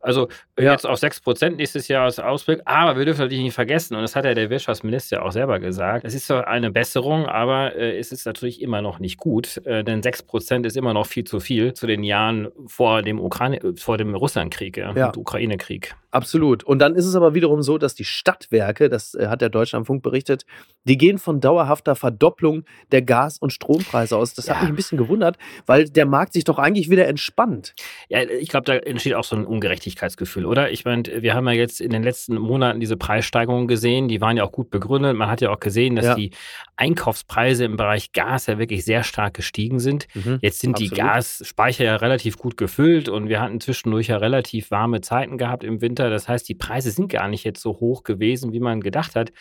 [0.00, 0.72] Also ja.
[0.72, 2.60] jetzt auf 6 Prozent nächstes Jahr als Ausblick.
[2.64, 6.04] Aber wir dürfen natürlich nicht vergessen, und das hat ja der Wirtschaftsminister auch selber gesagt,
[6.04, 9.84] es ist zwar eine Besserung, aber äh, es ist natürlich immer noch nicht gut, äh,
[9.84, 13.60] denn 6 Prozent ist immer noch viel zu viel zu den Jahren vor dem, Ukraine,
[13.76, 15.06] vor dem Russlandkrieg ja, ja.
[15.08, 15.94] und Ukraine-Krieg.
[16.12, 16.64] Absolut.
[16.64, 20.02] Und dann ist es aber wiederum so, dass die Stadtwerke, das äh, hat der Deutschlandfunk
[20.02, 20.44] berichtet,
[20.84, 24.34] die gehen von dauerhafter Verdopplung der Gas- und Strompreise aus.
[24.34, 24.54] Das ja.
[24.54, 27.74] hat mich ein bisschen gewundert, weil der Markt sich doch eigentlich wieder entspannt.
[28.08, 29.44] Ja, ich glaube, da entsteht auch so ein
[29.90, 30.70] Ungerechtigkeitsgefühl, oder?
[30.70, 34.36] Ich meine, wir haben ja jetzt in den letzten Monaten diese Preissteigerungen gesehen, die waren
[34.36, 35.16] ja auch gut begründet.
[35.16, 36.14] Man hat ja auch gesehen, dass ja.
[36.14, 36.30] die
[36.76, 40.06] Einkaufspreise im Bereich Gas ja wirklich sehr stark gestiegen sind.
[40.14, 40.92] Mhm, jetzt sind absolut.
[40.92, 45.64] die Gasspeicher ja relativ gut gefüllt und wir hatten zwischendurch ja relativ warme Zeiten gehabt
[45.64, 46.10] im Winter.
[46.10, 49.32] Das heißt, die Preise sind gar nicht jetzt so hoch gewesen, wie man gedacht hat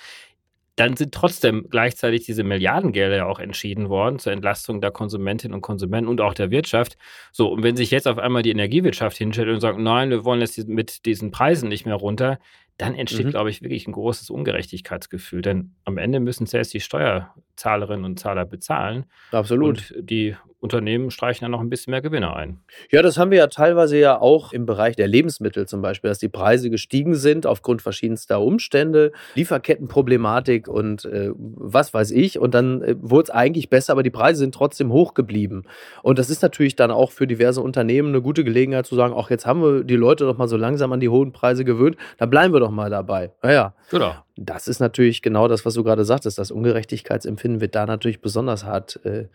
[0.80, 6.08] dann sind trotzdem gleichzeitig diese Milliardengelder auch entschieden worden zur Entlastung der Konsumentinnen und Konsumenten
[6.08, 6.98] und auch der Wirtschaft.
[7.34, 10.40] So, und wenn sich jetzt auf einmal die Energiewirtschaft hinstellt und sagt, nein, wir wollen
[10.40, 12.40] jetzt mit diesen Preisen nicht mehr runter,
[12.80, 13.32] dann entsteht, mhm.
[13.32, 15.42] glaube ich, wirklich ein großes Ungerechtigkeitsgefühl.
[15.42, 19.06] Denn am Ende müssen zuerst die Steuerzahlerinnen und Zahler bezahlen.
[19.32, 19.92] Absolut.
[19.92, 22.60] Und die Unternehmen streichen dann noch ein bisschen mehr Gewinne ein.
[22.92, 26.20] Ja, das haben wir ja teilweise ja auch im Bereich der Lebensmittel zum Beispiel, dass
[26.20, 32.40] die Preise gestiegen sind aufgrund verschiedenster Umstände, Lieferkettenproblematik und äh, was weiß ich.
[32.40, 35.64] Und dann äh, wurde es eigentlich besser, aber die Preise sind trotzdem hoch geblieben.
[36.04, 39.30] Und das ist natürlich dann auch für diverse Unternehmen eine gute Gelegenheit zu sagen, ach,
[39.30, 42.26] jetzt haben wir die Leute doch mal so langsam an die hohen Preise gewöhnt, da
[42.26, 43.32] bleiben wir doch mal dabei.
[43.42, 43.74] Naja.
[43.90, 44.14] Genau.
[44.42, 46.38] Das ist natürlich genau das, was du gerade sagtest.
[46.38, 49.26] Das Ungerechtigkeitsempfinden wird da natürlich besonders hart äh,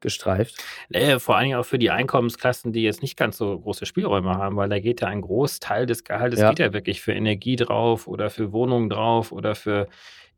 [0.00, 0.56] gestreift.
[0.88, 4.36] Nee, vor allen Dingen auch für die Einkommensklassen, die jetzt nicht ganz so große Spielräume
[4.36, 6.48] haben, weil da geht ja ein Großteil des Gehaltes ja.
[6.50, 9.88] geht ja wirklich für Energie drauf oder für Wohnungen drauf oder für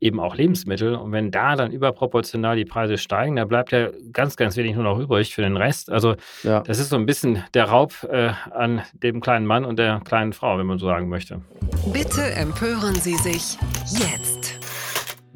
[0.03, 0.95] eben auch Lebensmittel.
[0.95, 4.83] Und wenn da dann überproportional die Preise steigen, da bleibt ja ganz, ganz wenig nur
[4.83, 5.89] noch übrig für den Rest.
[5.89, 6.59] Also ja.
[6.59, 10.33] das ist so ein bisschen der Raub äh, an dem kleinen Mann und der kleinen
[10.33, 11.41] Frau, wenn man so sagen möchte.
[11.91, 14.02] Bitte empören Sie sich jetzt.
[14.03, 14.32] Kids.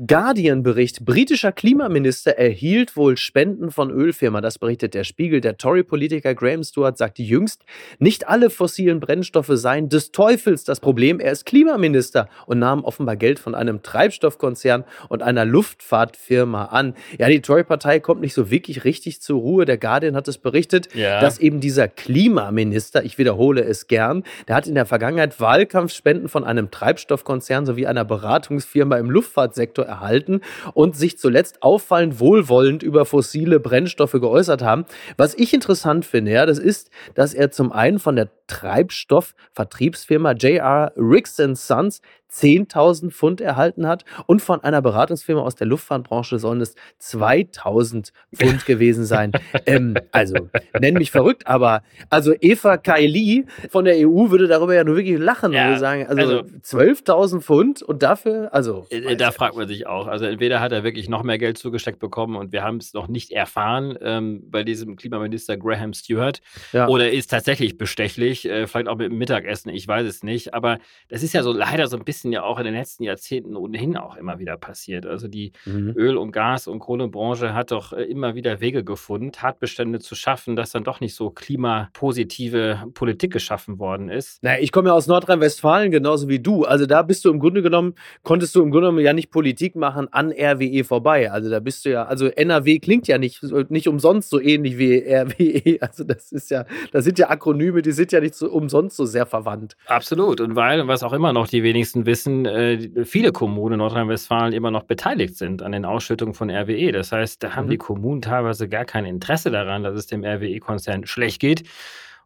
[0.05, 1.05] Guardian-Bericht.
[1.05, 4.41] Britischer Klimaminister erhielt wohl Spenden von Ölfirma.
[4.41, 5.41] Das berichtet der Spiegel.
[5.41, 7.63] Der Tory-Politiker Graham Stewart sagte jüngst,
[7.97, 11.19] nicht alle fossilen Brennstoffe seien des Teufels das Problem.
[11.19, 16.93] Er ist Klimaminister und nahm offenbar Geld von einem Treibstoffkonzern und einer Luftfahrtfirma an.
[17.17, 19.65] Ja, die Tory-Partei kommt nicht so wirklich richtig zur Ruhe.
[19.65, 21.19] Der Guardian hat es berichtet, ja.
[21.21, 26.43] dass eben dieser Klimaminister, ich wiederhole es gern, der hat in der Vergangenheit Wahlkampfspenden von
[26.43, 30.41] einem Treibstoffkonzern sowie einer Beratungsfirma im Luftfahrtsektor erhalten
[30.73, 34.85] und sich zuletzt auffallend wohlwollend über fossile Brennstoffe geäußert haben.
[35.17, 40.91] Was ich interessant finde, ja, das ist, dass er zum einen von der Treibstoffvertriebsfirma JR
[40.95, 46.75] Riggs Sons 10.000 Pfund erhalten hat und von einer Beratungsfirma aus der Luftfahrtbranche sollen es
[47.01, 49.31] 2.000 Pfund gewesen sein.
[49.65, 54.83] ähm, also, nenn mich verrückt, aber also Eva Kaili von der EU würde darüber ja
[54.83, 58.85] nur wirklich lachen ja, und sagen, also, also 12.000 Pfund und dafür, also.
[58.89, 60.07] Äh, da fragt man sich auch.
[60.07, 63.07] Also, entweder hat er wirklich noch mehr Geld zugesteckt bekommen und wir haben es noch
[63.07, 66.41] nicht erfahren ähm, bei diesem Klimaminister Graham Stewart
[66.73, 66.87] ja.
[66.87, 70.79] oder ist tatsächlich bestechlich, äh, vielleicht auch mit dem Mittagessen, ich weiß es nicht, aber
[71.09, 73.55] das ist ja so leider so ein bisschen bisschen ja auch in den letzten Jahrzehnten
[73.55, 75.05] ohnehin auch immer wieder passiert.
[75.05, 75.93] Also die mhm.
[75.95, 80.55] Öl- und Gas- und Kohlebranche hat doch äh, immer wieder Wege gefunden, Tatbestände zu schaffen,
[80.55, 84.41] dass dann doch nicht so klimapositive Politik geschaffen worden ist.
[84.41, 86.63] Naja, ich komme ja aus Nordrhein-Westfalen, genauso wie du.
[86.63, 89.75] Also da bist du im Grunde genommen, konntest du im Grunde genommen ja nicht Politik
[89.75, 91.31] machen an RWE vorbei.
[91.31, 94.97] Also da bist du ja, also NRW klingt ja nicht, nicht umsonst so ähnlich wie
[94.97, 95.77] RWE.
[95.87, 99.05] Also das ist ja, das sind ja Akronyme, die sind ja nicht so umsonst so
[99.05, 99.77] sehr verwandt.
[99.85, 100.41] Absolut.
[100.41, 104.71] Und weil, was auch immer noch die wenigsten wissen, äh, viele Kommunen in Nordrhein-Westfalen immer
[104.71, 106.91] noch beteiligt sind an den Ausschüttungen von RWE.
[106.91, 107.71] Das heißt, da haben mhm.
[107.71, 111.63] die Kommunen teilweise gar kein Interesse daran, dass es dem RWE-Konzern schlecht geht.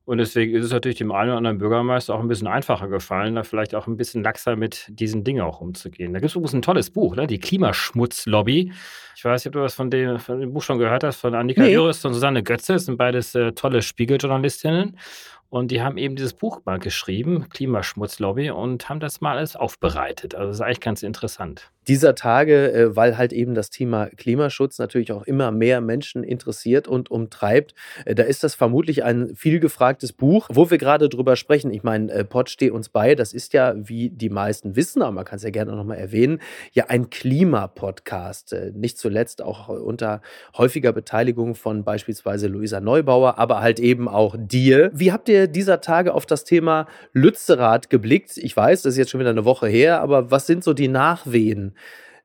[0.04, 3.36] Und deswegen ist es natürlich dem einen oder anderen Bürgermeister auch ein bisschen einfacher gefallen,
[3.36, 6.12] da vielleicht auch ein bisschen laxer mit diesen Dingen auch umzugehen.
[6.14, 7.28] Da gibt es übrigens ein tolles Buch, ne?
[7.28, 8.72] die Klimaschmutzlobby.
[9.16, 11.36] Ich weiß nicht, ob du was von dem, von dem Buch schon gehört hast, von
[11.36, 11.74] Annika nee.
[11.74, 12.74] Jurist und Susanne Götze.
[12.74, 14.98] Das sind beides äh, tolle Spiegeljournalistinnen.
[15.52, 20.34] Und die haben eben dieses Buch mal geschrieben, Klimaschmutzlobby, und haben das mal alles aufbereitet.
[20.34, 21.72] Also das ist eigentlich ganz interessant.
[21.90, 26.88] Dieser Tage, äh, weil halt eben das Thema Klimaschutz natürlich auch immer mehr Menschen interessiert
[26.88, 27.74] und umtreibt,
[28.06, 31.72] äh, da ist das vermutlich ein viel gefragtes Buch, wo wir gerade drüber sprechen.
[31.72, 35.12] Ich meine, äh, Pott steht uns bei, das ist ja, wie die meisten wissen, aber
[35.12, 36.40] man kann es ja gerne nochmal erwähnen,
[36.72, 38.56] ja ein Klimapodcast.
[38.74, 40.22] Nicht zuletzt auch unter
[40.58, 44.92] häufiger Beteiligung von beispielsweise Luisa Neubauer, aber halt eben auch dir.
[44.94, 48.38] Wie habt ihr dieser Tage auf das Thema Lützerath geblickt?
[48.38, 50.88] Ich weiß, das ist jetzt schon wieder eine Woche her, aber was sind so die
[50.88, 51.76] Nachwehen?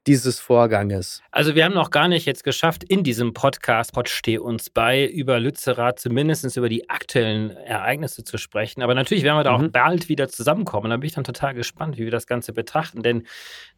[0.06, 1.22] dieses Vorganges?
[1.30, 5.06] Also wir haben noch gar nicht jetzt geschafft, in diesem Podcast, Pod steh uns bei,
[5.06, 8.82] über Lützerath zumindest über die aktuellen Ereignisse zu sprechen.
[8.82, 9.66] Aber natürlich werden wir da mhm.
[9.66, 10.90] auch bald wieder zusammenkommen.
[10.90, 13.02] Da bin ich dann total gespannt, wie wir das Ganze betrachten.
[13.02, 13.26] Denn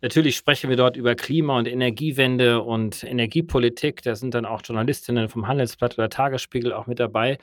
[0.02, 4.02] natürlich sprechen wir dort über Klima- und Energiewende und Energiepolitik.
[4.02, 7.38] Da sind dann auch Journalistinnen vom Handelsblatt oder Tagesspiegel auch mit dabei.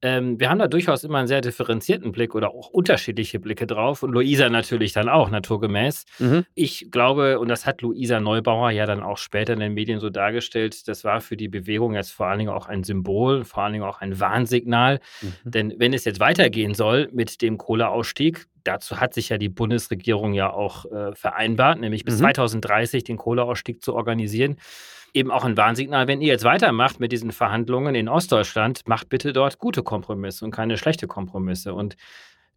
[0.00, 4.02] Ähm, wir haben da durchaus immer einen sehr differenzierten Blick oder auch unterschiedliche Blicke drauf
[4.02, 6.04] und Luisa natürlich dann auch, naturgemäß.
[6.20, 6.44] Mhm.
[6.54, 10.08] Ich glaube, und das hat Luisa Neubauer ja dann auch später in den Medien so
[10.08, 13.72] dargestellt, das war für die Bewegung jetzt vor allen Dingen auch ein Symbol, vor allen
[13.72, 15.00] Dingen auch ein Warnsignal.
[15.20, 15.32] Mhm.
[15.44, 20.32] Denn wenn es jetzt weitergehen soll mit dem Kohleausstieg, dazu hat sich ja die Bundesregierung
[20.32, 22.20] ja auch äh, vereinbart, nämlich bis mhm.
[22.20, 24.58] 2030 den Kohleausstieg zu organisieren
[25.14, 29.32] eben auch ein Warnsignal, wenn ihr jetzt weitermacht mit diesen Verhandlungen in Ostdeutschland, macht bitte
[29.32, 31.74] dort gute Kompromisse und keine schlechte Kompromisse.
[31.74, 31.96] Und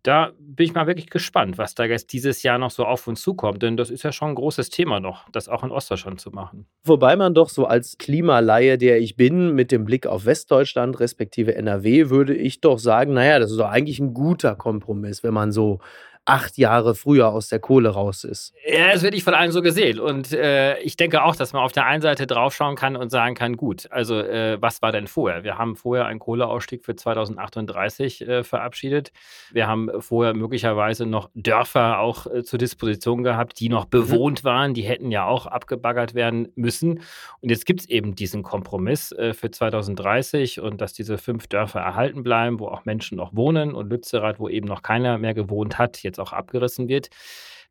[0.04, 3.22] da bin ich mal wirklich gespannt, was da jetzt dieses Jahr noch so auf uns
[3.22, 6.32] zukommt, denn das ist ja schon ein großes Thema noch, das auch in Ostdeutschland zu
[6.32, 6.66] machen.
[6.84, 11.56] Wobei man doch so als Klimaleihe, der ich bin, mit dem Blick auf Westdeutschland respektive
[11.56, 15.52] NRW, würde ich doch sagen, naja, das ist doch eigentlich ein guter Kompromiss, wenn man
[15.52, 15.80] so
[16.26, 18.54] acht Jahre früher aus der Kohle raus ist.
[18.66, 20.00] Ja, das wird nicht von allen so gesehen.
[20.00, 23.34] Und äh, ich denke auch, dass man auf der einen Seite draufschauen kann und sagen
[23.34, 25.44] kann, gut, also äh, was war denn vorher?
[25.44, 29.12] Wir haben vorher einen Kohleausstieg für 2038 äh, verabschiedet.
[29.52, 33.90] Wir haben vorher möglicherweise noch Dörfer auch äh, zur Disposition gehabt, die noch mhm.
[33.90, 34.48] bewohnt mhm.
[34.48, 34.74] waren.
[34.76, 37.02] Die hätten ja auch abgebaggert werden müssen.
[37.40, 41.80] Und jetzt gibt es eben diesen Kompromiss äh, für 2030 und dass diese fünf Dörfer
[41.80, 45.80] erhalten bleiben, wo auch Menschen noch wohnen und Lützerath, wo eben noch keiner mehr gewohnt
[45.80, 47.10] hat, jetzt auch abgerissen wird.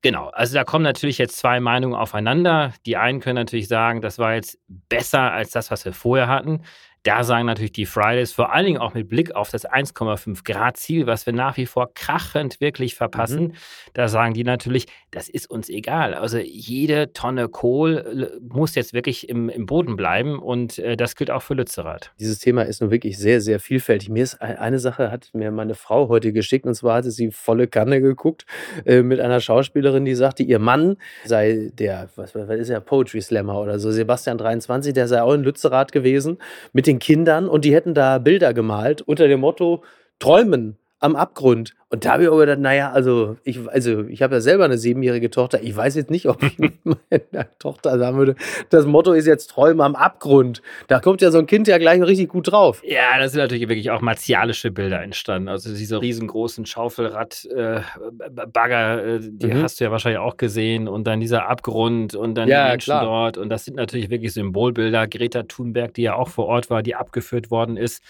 [0.03, 2.72] Genau, also da kommen natürlich jetzt zwei Meinungen aufeinander.
[2.87, 6.62] Die einen können natürlich sagen, das war jetzt besser als das, was wir vorher hatten.
[7.03, 10.77] Da sagen natürlich die Fridays, vor allen Dingen auch mit Blick auf das 1,5 Grad
[10.77, 13.53] Ziel, was wir nach wie vor krachend wirklich verpassen, mhm.
[13.95, 16.13] da sagen die natürlich, das ist uns egal.
[16.13, 21.31] Also jede Tonne Kohl muss jetzt wirklich im, im Boden bleiben und äh, das gilt
[21.31, 22.13] auch für Lützerath.
[22.21, 24.11] Dieses Thema ist nun wirklich sehr, sehr vielfältig.
[24.11, 27.67] Mir ist eine Sache, hat mir meine Frau heute geschickt und zwar hatte sie volle
[27.67, 28.45] Kanne geguckt
[28.85, 33.23] äh, mit einer Schauspielerin, die sagte, ihr Mann sei der, was, was ist er, Poetry
[33.23, 36.37] Slammer oder so, Sebastian 23, der sei auch in Lützerath gewesen
[36.75, 39.85] mit den Kindern und die hätten da Bilder gemalt unter dem Motto
[40.18, 41.75] Träumen am Abgrund.
[41.89, 44.79] Und da habe ich auch gedacht, naja, also ich, also ich habe ja selber eine
[44.79, 45.61] siebenjährige Tochter.
[45.61, 48.37] Ich weiß jetzt nicht, ob ich meiner Tochter sagen würde,
[48.69, 50.63] das Motto ist jetzt Träume am Abgrund.
[50.87, 52.81] Da kommt ja so ein Kind ja gleich richtig gut drauf.
[52.85, 55.49] Ja, das sind natürlich wirklich auch martialische Bilder entstanden.
[55.49, 59.63] Also diese riesengroßen Schaufelrad-Bagger, äh, äh, die mhm.
[59.63, 60.87] hast du ja wahrscheinlich auch gesehen.
[60.87, 63.05] Und dann dieser Abgrund und dann ja, die Menschen klar.
[63.05, 63.39] dort.
[63.39, 65.09] Und das sind natürlich wirklich Symbolbilder.
[65.09, 68.01] Greta Thunberg, die ja auch vor Ort war, die abgeführt worden ist.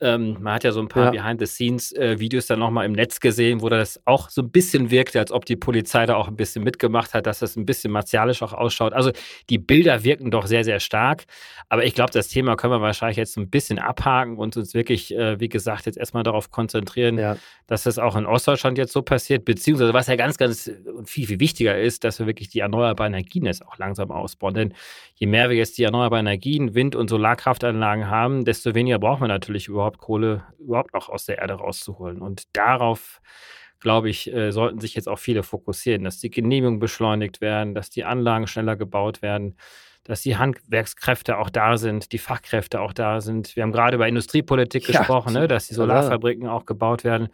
[0.00, 1.22] Ähm, man hat ja so ein paar ja.
[1.22, 5.44] Behind-the-Scenes-Videos dann nochmal im Netz gesehen, wo das auch so ein bisschen wirkte, als ob
[5.44, 8.92] die Polizei da auch ein bisschen mitgemacht hat, dass das ein bisschen martialisch auch ausschaut.
[8.92, 9.10] Also
[9.50, 11.24] die Bilder wirken doch sehr, sehr stark.
[11.68, 15.14] Aber ich glaube, das Thema können wir wahrscheinlich jetzt ein bisschen abhaken und uns wirklich,
[15.14, 17.36] äh, wie gesagt, jetzt erstmal darauf konzentrieren, ja.
[17.66, 19.44] dass das auch in Ostdeutschland jetzt so passiert.
[19.44, 20.70] Beziehungsweise, was ja ganz, ganz
[21.04, 24.54] viel, viel wichtiger ist, dass wir wirklich die erneuerbaren Energien jetzt auch langsam ausbauen.
[24.54, 24.74] Denn
[25.14, 29.28] je mehr wir jetzt die erneuerbaren Energien, Wind- und Solarkraftanlagen haben, desto weniger brauchen wir
[29.28, 32.20] natürlich überhaupt überhaupt Kohle überhaupt noch aus der Erde rauszuholen.
[32.20, 33.20] Und darauf,
[33.80, 37.90] glaube ich, äh, sollten sich jetzt auch viele fokussieren, dass die Genehmigungen beschleunigt werden, dass
[37.90, 39.56] die Anlagen schneller gebaut werden,
[40.04, 43.54] dass die Handwerkskräfte auch da sind, die Fachkräfte auch da sind.
[43.56, 47.28] Wir haben gerade über Industriepolitik ja, gesprochen, ne, dass die Solarfabriken auch gebaut werden.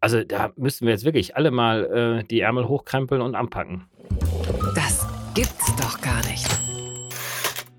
[0.00, 3.86] Also da müssen wir jetzt wirklich alle mal äh, die Ärmel hochkrempeln und anpacken.
[4.74, 6.55] Das gibt's doch gar nicht.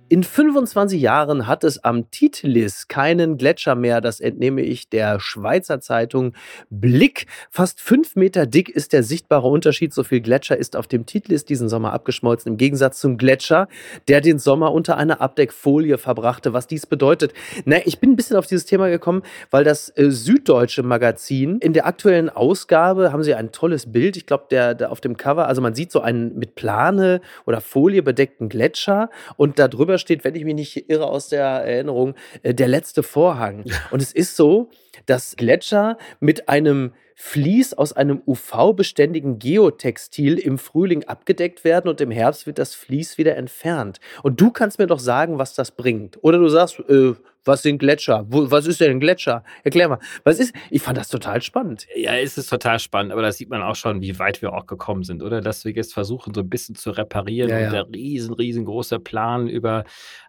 [0.09, 3.99] In 25 Jahren hat es am Titlis keinen Gletscher mehr.
[3.99, 6.31] Das entnehme ich der Schweizer Zeitung
[6.69, 7.25] Blick.
[7.51, 9.93] Fast fünf Meter dick ist der sichtbare Unterschied.
[9.93, 12.53] So viel Gletscher ist auf dem Titlis diesen Sommer abgeschmolzen.
[12.53, 13.67] Im Gegensatz zum Gletscher,
[14.07, 16.53] der den Sommer unter einer Abdeckfolie verbrachte.
[16.53, 17.33] Was dies bedeutet.
[17.65, 21.73] Na, ich bin ein bisschen auf dieses Thema gekommen, weil das äh, Süddeutsche Magazin in
[21.73, 24.15] der aktuellen Ausgabe haben sie ein tolles Bild.
[24.15, 27.59] Ich glaube, der, der auf dem Cover, also man sieht so einen mit Plane oder
[27.59, 32.53] Folie bedeckten Gletscher und darüber steht, wenn ich mich nicht irre aus der Erinnerung, äh,
[32.53, 33.65] der letzte Vorhang.
[33.91, 34.69] Und es ist so,
[35.05, 42.11] dass Gletscher mit einem Vlies aus einem UV-beständigen Geotextil im Frühling abgedeckt werden und im
[42.11, 43.99] Herbst wird das Vlies wieder entfernt.
[44.21, 46.19] Und du kannst mir doch sagen, was das bringt.
[46.21, 47.15] Oder du sagst, äh,
[47.47, 48.25] was sind Gletscher?
[48.29, 49.43] Wo, was ist denn ein Gletscher?
[49.63, 49.99] Erklär mal.
[50.25, 50.53] Was ist?
[50.69, 51.87] Ich fand das total spannend.
[51.95, 54.67] Ja, es ist total spannend, aber da sieht man auch schon, wie weit wir auch
[54.67, 55.41] gekommen sind, oder?
[55.41, 57.65] Dass wir jetzt versuchen, so ein bisschen zu reparieren ja, ja.
[57.65, 59.85] und der riesen, riesengroße Plan über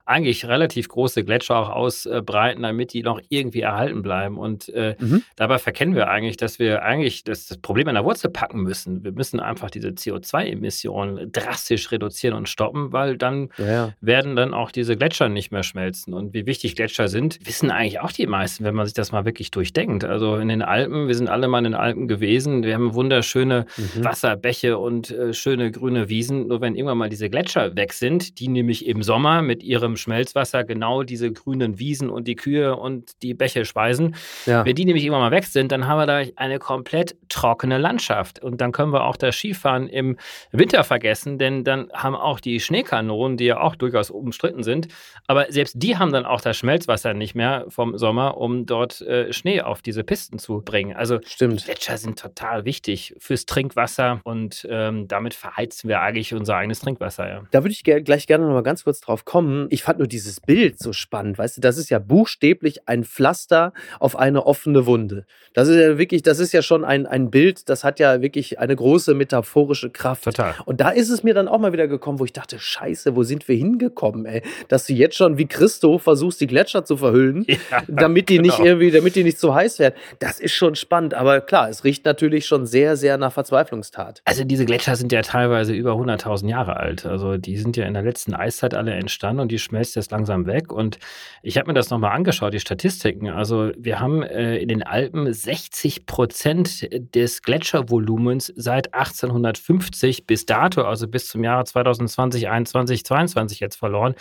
[0.07, 4.39] eigentlich relativ große Gletscher auch ausbreiten, damit die noch irgendwie erhalten bleiben.
[4.39, 5.23] Und äh, mhm.
[5.37, 9.05] dabei verkennen wir eigentlich, dass wir eigentlich das, das, Problem an der Wurzel packen müssen.
[9.05, 13.93] Wir müssen einfach diese CO2-Emissionen drastisch reduzieren und stoppen, weil dann ja.
[14.01, 16.15] werden dann auch diese Gletscher nicht mehr schmelzen.
[16.15, 19.25] Und wie wichtig Gletscher sind, wissen eigentlich auch die meisten, wenn man sich das mal
[19.25, 20.05] wirklich durchdenkt.
[20.05, 23.67] Also in den Alpen, wir sind alle mal in den Alpen gewesen, wir haben wunderschöne
[23.77, 24.05] mhm.
[24.05, 26.49] Wasserbäche und äh, schöne grüne Wiesen.
[26.49, 30.65] Nur wenn irgendwann mal diese Gletscher weg sind, die nämlich im Sommer mit ihrem Schmelzwasser
[30.65, 34.15] genau diese grünen Wiesen und die Kühe und die Bäche speisen.
[34.49, 34.65] Ja.
[34.65, 38.43] Wenn die nämlich immer mal weg sind, dann haben wir da eine komplett trockene Landschaft.
[38.43, 40.17] Und dann können wir auch das Skifahren im
[40.53, 44.89] Winter vergessen, denn dann haben auch die Schneekanonen, die ja auch durchaus umstritten sind,
[45.27, 49.33] aber selbst die haben dann auch das Schmelzwasser nicht mehr vom Sommer, um dort äh,
[49.33, 50.97] Schnee auf diese Pisten zu bringen.
[50.97, 51.65] Also Stimmt.
[51.65, 57.29] Gletscher sind total wichtig fürs Trinkwasser und ähm, damit verheizen wir eigentlich unser eigenes Trinkwasser.
[57.29, 57.43] Ja.
[57.51, 59.67] Da würde ich gleich gerne noch mal ganz kurz drauf kommen.
[59.71, 63.73] Ich fand nur dieses Bild so spannend, weißt du, das ist ja buchstäblich ein Pflaster
[64.01, 65.25] auf eine offene Wunde.
[65.55, 68.59] Das ist ja wirklich, das ist ja schon ein, ein Bild, das hat ja wirklich
[68.59, 70.25] eine große metaphorische Kraft.
[70.25, 70.55] Total.
[70.65, 73.23] Und da ist es mir dann auch mal wieder gekommen, wo ich dachte, scheiße, wo
[73.23, 74.43] sind wir hingekommen, ey?
[74.69, 78.49] Dass du jetzt schon wie Christo versuchst, die Gletscher zu verhüllen, ja, damit die genau.
[78.49, 79.95] nicht irgendwie, damit die nicht zu heiß werden.
[80.19, 84.23] Das ist schon spannend, aber klar, es riecht natürlich schon sehr, sehr nach Verzweiflungstat.
[84.25, 87.07] Also diese Gletscher sind ja teilweise über 100.000 Jahre alt.
[87.07, 90.47] Also die sind ja in der letzten Eiszeit alle entstanden und die schmilzt jetzt langsam
[90.47, 90.73] weg.
[90.73, 90.99] Und
[91.43, 93.29] ich habe mir das nochmal angeschaut, die Statistiken.
[93.29, 100.83] Also wir haben äh, in den Alpen 60 Prozent des Gletschervolumens seit 1850 bis dato,
[100.83, 104.15] also bis zum Jahre 2020, 2021, 2022 jetzt verloren.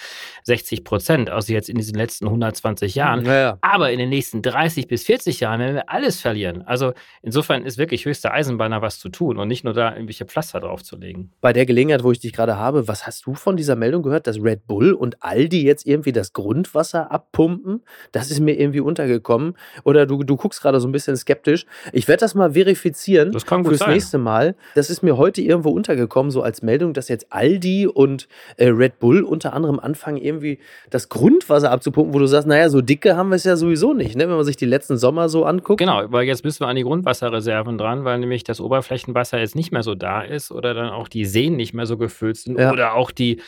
[0.44, 3.26] 60 Prozent, also jetzt in diesen letzten 120 Jahren.
[3.26, 3.58] Ja, ja.
[3.62, 6.62] Aber in den nächsten 30 bis 40 Jahren werden wir alles verlieren.
[6.64, 10.60] Also insofern ist wirklich höchste Eisenbahner was zu tun und nicht nur da irgendwelche Pflaster
[10.60, 11.32] draufzulegen.
[11.42, 14.28] Bei der Gelegenheit, wo ich dich gerade habe, was hast du von dieser Meldung gehört,
[14.28, 17.84] dass Red Bull und Aldi jetzt irgendwie das Grundwasser abpumpen?
[18.12, 19.56] Das ist mir irgendwie untergekommen.
[19.88, 21.66] Oder du, du guckst gerade so ein bisschen skeptisch.
[21.94, 23.94] Ich werde das mal verifizieren das kann gut fürs sein.
[23.94, 24.56] nächste Mal.
[24.76, 29.00] Das ist mir heute irgendwo untergekommen, so als Meldung, dass jetzt Aldi und äh, Red
[29.00, 33.30] Bull unter anderem anfangen, irgendwie das Grundwasser abzupumpen, wo du sagst, naja, so dicke haben
[33.30, 34.28] wir es ja sowieso nicht, ne?
[34.28, 35.80] wenn man sich die letzten Sommer so anguckt.
[35.80, 39.72] Genau, weil jetzt müssen wir an die Grundwasserreserven dran, weil nämlich das Oberflächenwasser jetzt nicht
[39.72, 42.74] mehr so da ist oder dann auch die Seen nicht mehr so gefüllt sind ja.
[42.74, 43.40] oder auch die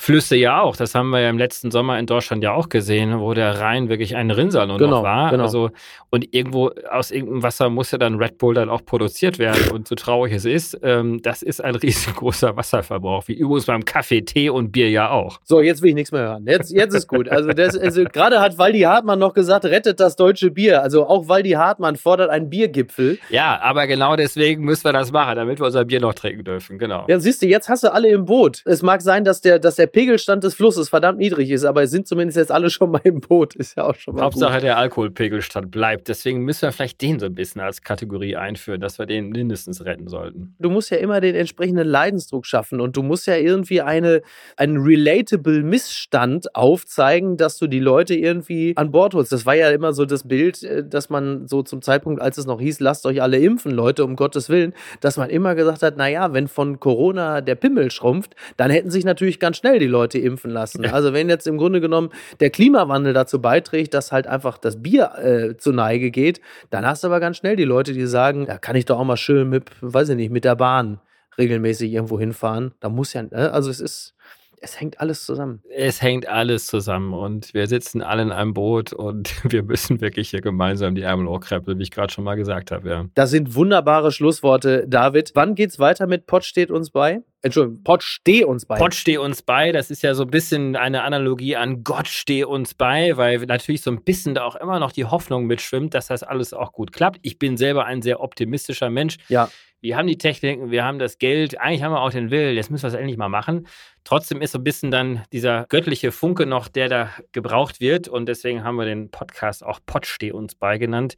[0.00, 0.76] Flüsse ja auch.
[0.76, 3.88] Das haben wir ja im letzten Sommer in Deutschland ja auch gesehen, wo der Rhein
[3.88, 5.32] wirklich ein Rinnsal nur genau, noch war.
[5.32, 5.42] Genau.
[5.42, 5.70] Also,
[6.10, 9.72] und irgendwo aus irgendeinem Wasser muss ja dann Red Bull dann auch produziert werden.
[9.72, 14.22] Und so traurig es ist, ähm, das ist ein riesengroßer Wasserverbrauch, wie übrigens beim Kaffee,
[14.22, 15.40] Tee und Bier ja auch.
[15.42, 16.46] So, jetzt will ich nichts mehr hören.
[16.46, 17.28] Jetzt, jetzt ist gut.
[17.28, 20.80] Also, also gerade hat Waldi Hartmann noch gesagt, rettet das deutsche Bier.
[20.80, 23.18] Also auch Waldi Hartmann fordert einen Biergipfel.
[23.30, 26.78] Ja, aber genau deswegen müssen wir das machen, damit wir unser Bier noch trinken dürfen.
[26.78, 27.04] Genau.
[27.08, 28.62] Ja, siehst du, jetzt hast du alle im Boot.
[28.64, 31.90] Es mag sein, dass der, dass der Pegelstand des Flusses verdammt niedrig ist, aber es
[31.90, 33.54] sind zumindest jetzt alle schon mal im Boot.
[33.56, 34.22] Ist ja auch schon mal.
[34.22, 34.62] Hauptsache gut.
[34.62, 36.08] der Alkoholpegelstand bleibt.
[36.08, 39.84] Deswegen müssen wir vielleicht den so ein bisschen als Kategorie einführen, dass wir den mindestens
[39.84, 40.54] retten sollten.
[40.58, 44.22] Du musst ja immer den entsprechenden Leidensdruck schaffen und du musst ja irgendwie eine,
[44.56, 49.32] einen relatable Missstand aufzeigen, dass du die Leute irgendwie an Bord holst.
[49.32, 52.46] Das war ja immer so das Bild, äh, dass man so zum Zeitpunkt, als es
[52.46, 55.96] noch hieß, lasst euch alle impfen, Leute, um Gottes Willen, dass man immer gesagt hat,
[55.96, 60.18] naja, wenn von Corona der Pimmel schrumpft, dann hätten sich natürlich ganz schnell die Leute
[60.18, 60.84] impfen lassen.
[60.86, 62.10] Also wenn jetzt im Grunde genommen
[62.40, 67.04] der Klimawandel dazu beiträgt, dass halt einfach das Bier äh, zur Neige geht, dann hast
[67.04, 69.48] du aber ganz schnell die Leute, die sagen, ja, kann ich doch auch mal schön
[69.48, 71.00] mit, weiß ich nicht, mit der Bahn
[71.38, 72.72] regelmäßig irgendwo hinfahren.
[72.80, 73.52] Da muss ja, ne?
[73.52, 74.14] also es ist,
[74.60, 75.62] es hängt alles zusammen.
[75.74, 80.30] Es hängt alles zusammen und wir sitzen alle in einem Boot und wir müssen wirklich
[80.30, 82.88] hier gemeinsam die Ärmel hochkrempeln, wie ich gerade schon mal gesagt habe.
[82.88, 83.04] Ja.
[83.14, 85.32] Das sind wunderbare Schlussworte, David.
[85.34, 87.22] Wann geht's weiter mit Pott steht uns bei?
[87.42, 88.78] Entschuldigung, Pott steh uns bei.
[88.78, 92.44] Pott steh uns bei, das ist ja so ein bisschen eine Analogie an Gott steh
[92.44, 96.08] uns bei, weil natürlich so ein bisschen da auch immer noch die Hoffnung mitschwimmt, dass
[96.08, 97.20] das alles auch gut klappt.
[97.22, 99.18] Ich bin selber ein sehr optimistischer Mensch.
[99.28, 99.48] Ja.
[99.80, 102.68] Wir haben die Techniken, wir haben das Geld, eigentlich haben wir auch den Willen, jetzt
[102.68, 103.68] müssen wir es endlich mal machen.
[104.02, 108.26] Trotzdem ist so ein bisschen dann dieser göttliche Funke noch, der da gebraucht wird und
[108.26, 111.14] deswegen haben wir den Podcast auch Pott steh uns bei genannt.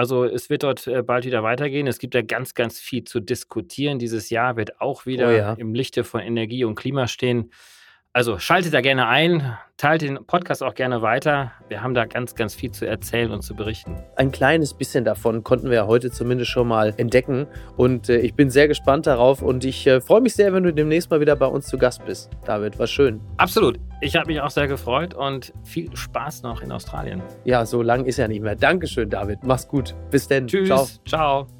[0.00, 1.86] Also es wird dort äh, bald wieder weitergehen.
[1.86, 3.98] Es gibt ja ganz, ganz viel zu diskutieren.
[3.98, 5.52] Dieses Jahr wird auch wieder Oh ja.
[5.58, 7.50] im Lichte von Energie und Klima stehen.
[8.12, 11.52] Also schaltet da gerne ein, teilt den Podcast auch gerne weiter.
[11.68, 14.02] Wir haben da ganz, ganz viel zu erzählen und zu berichten.
[14.16, 17.46] Ein kleines bisschen davon konnten wir ja heute zumindest schon mal entdecken.
[17.76, 20.74] Und äh, ich bin sehr gespannt darauf und ich äh, freue mich sehr, wenn du
[20.74, 22.30] demnächst mal wieder bei uns zu Gast bist.
[22.44, 23.20] David, war schön.
[23.36, 23.78] Absolut.
[24.00, 27.22] Ich habe mich auch sehr gefreut und viel Spaß noch in Australien.
[27.44, 28.56] Ja, so lang ist ja nicht mehr.
[28.56, 29.44] Dankeschön, David.
[29.44, 29.94] Mach's gut.
[30.10, 30.48] Bis denn.
[30.48, 30.66] Tschüss.
[30.66, 30.88] Ciao.
[31.06, 31.59] Ciao.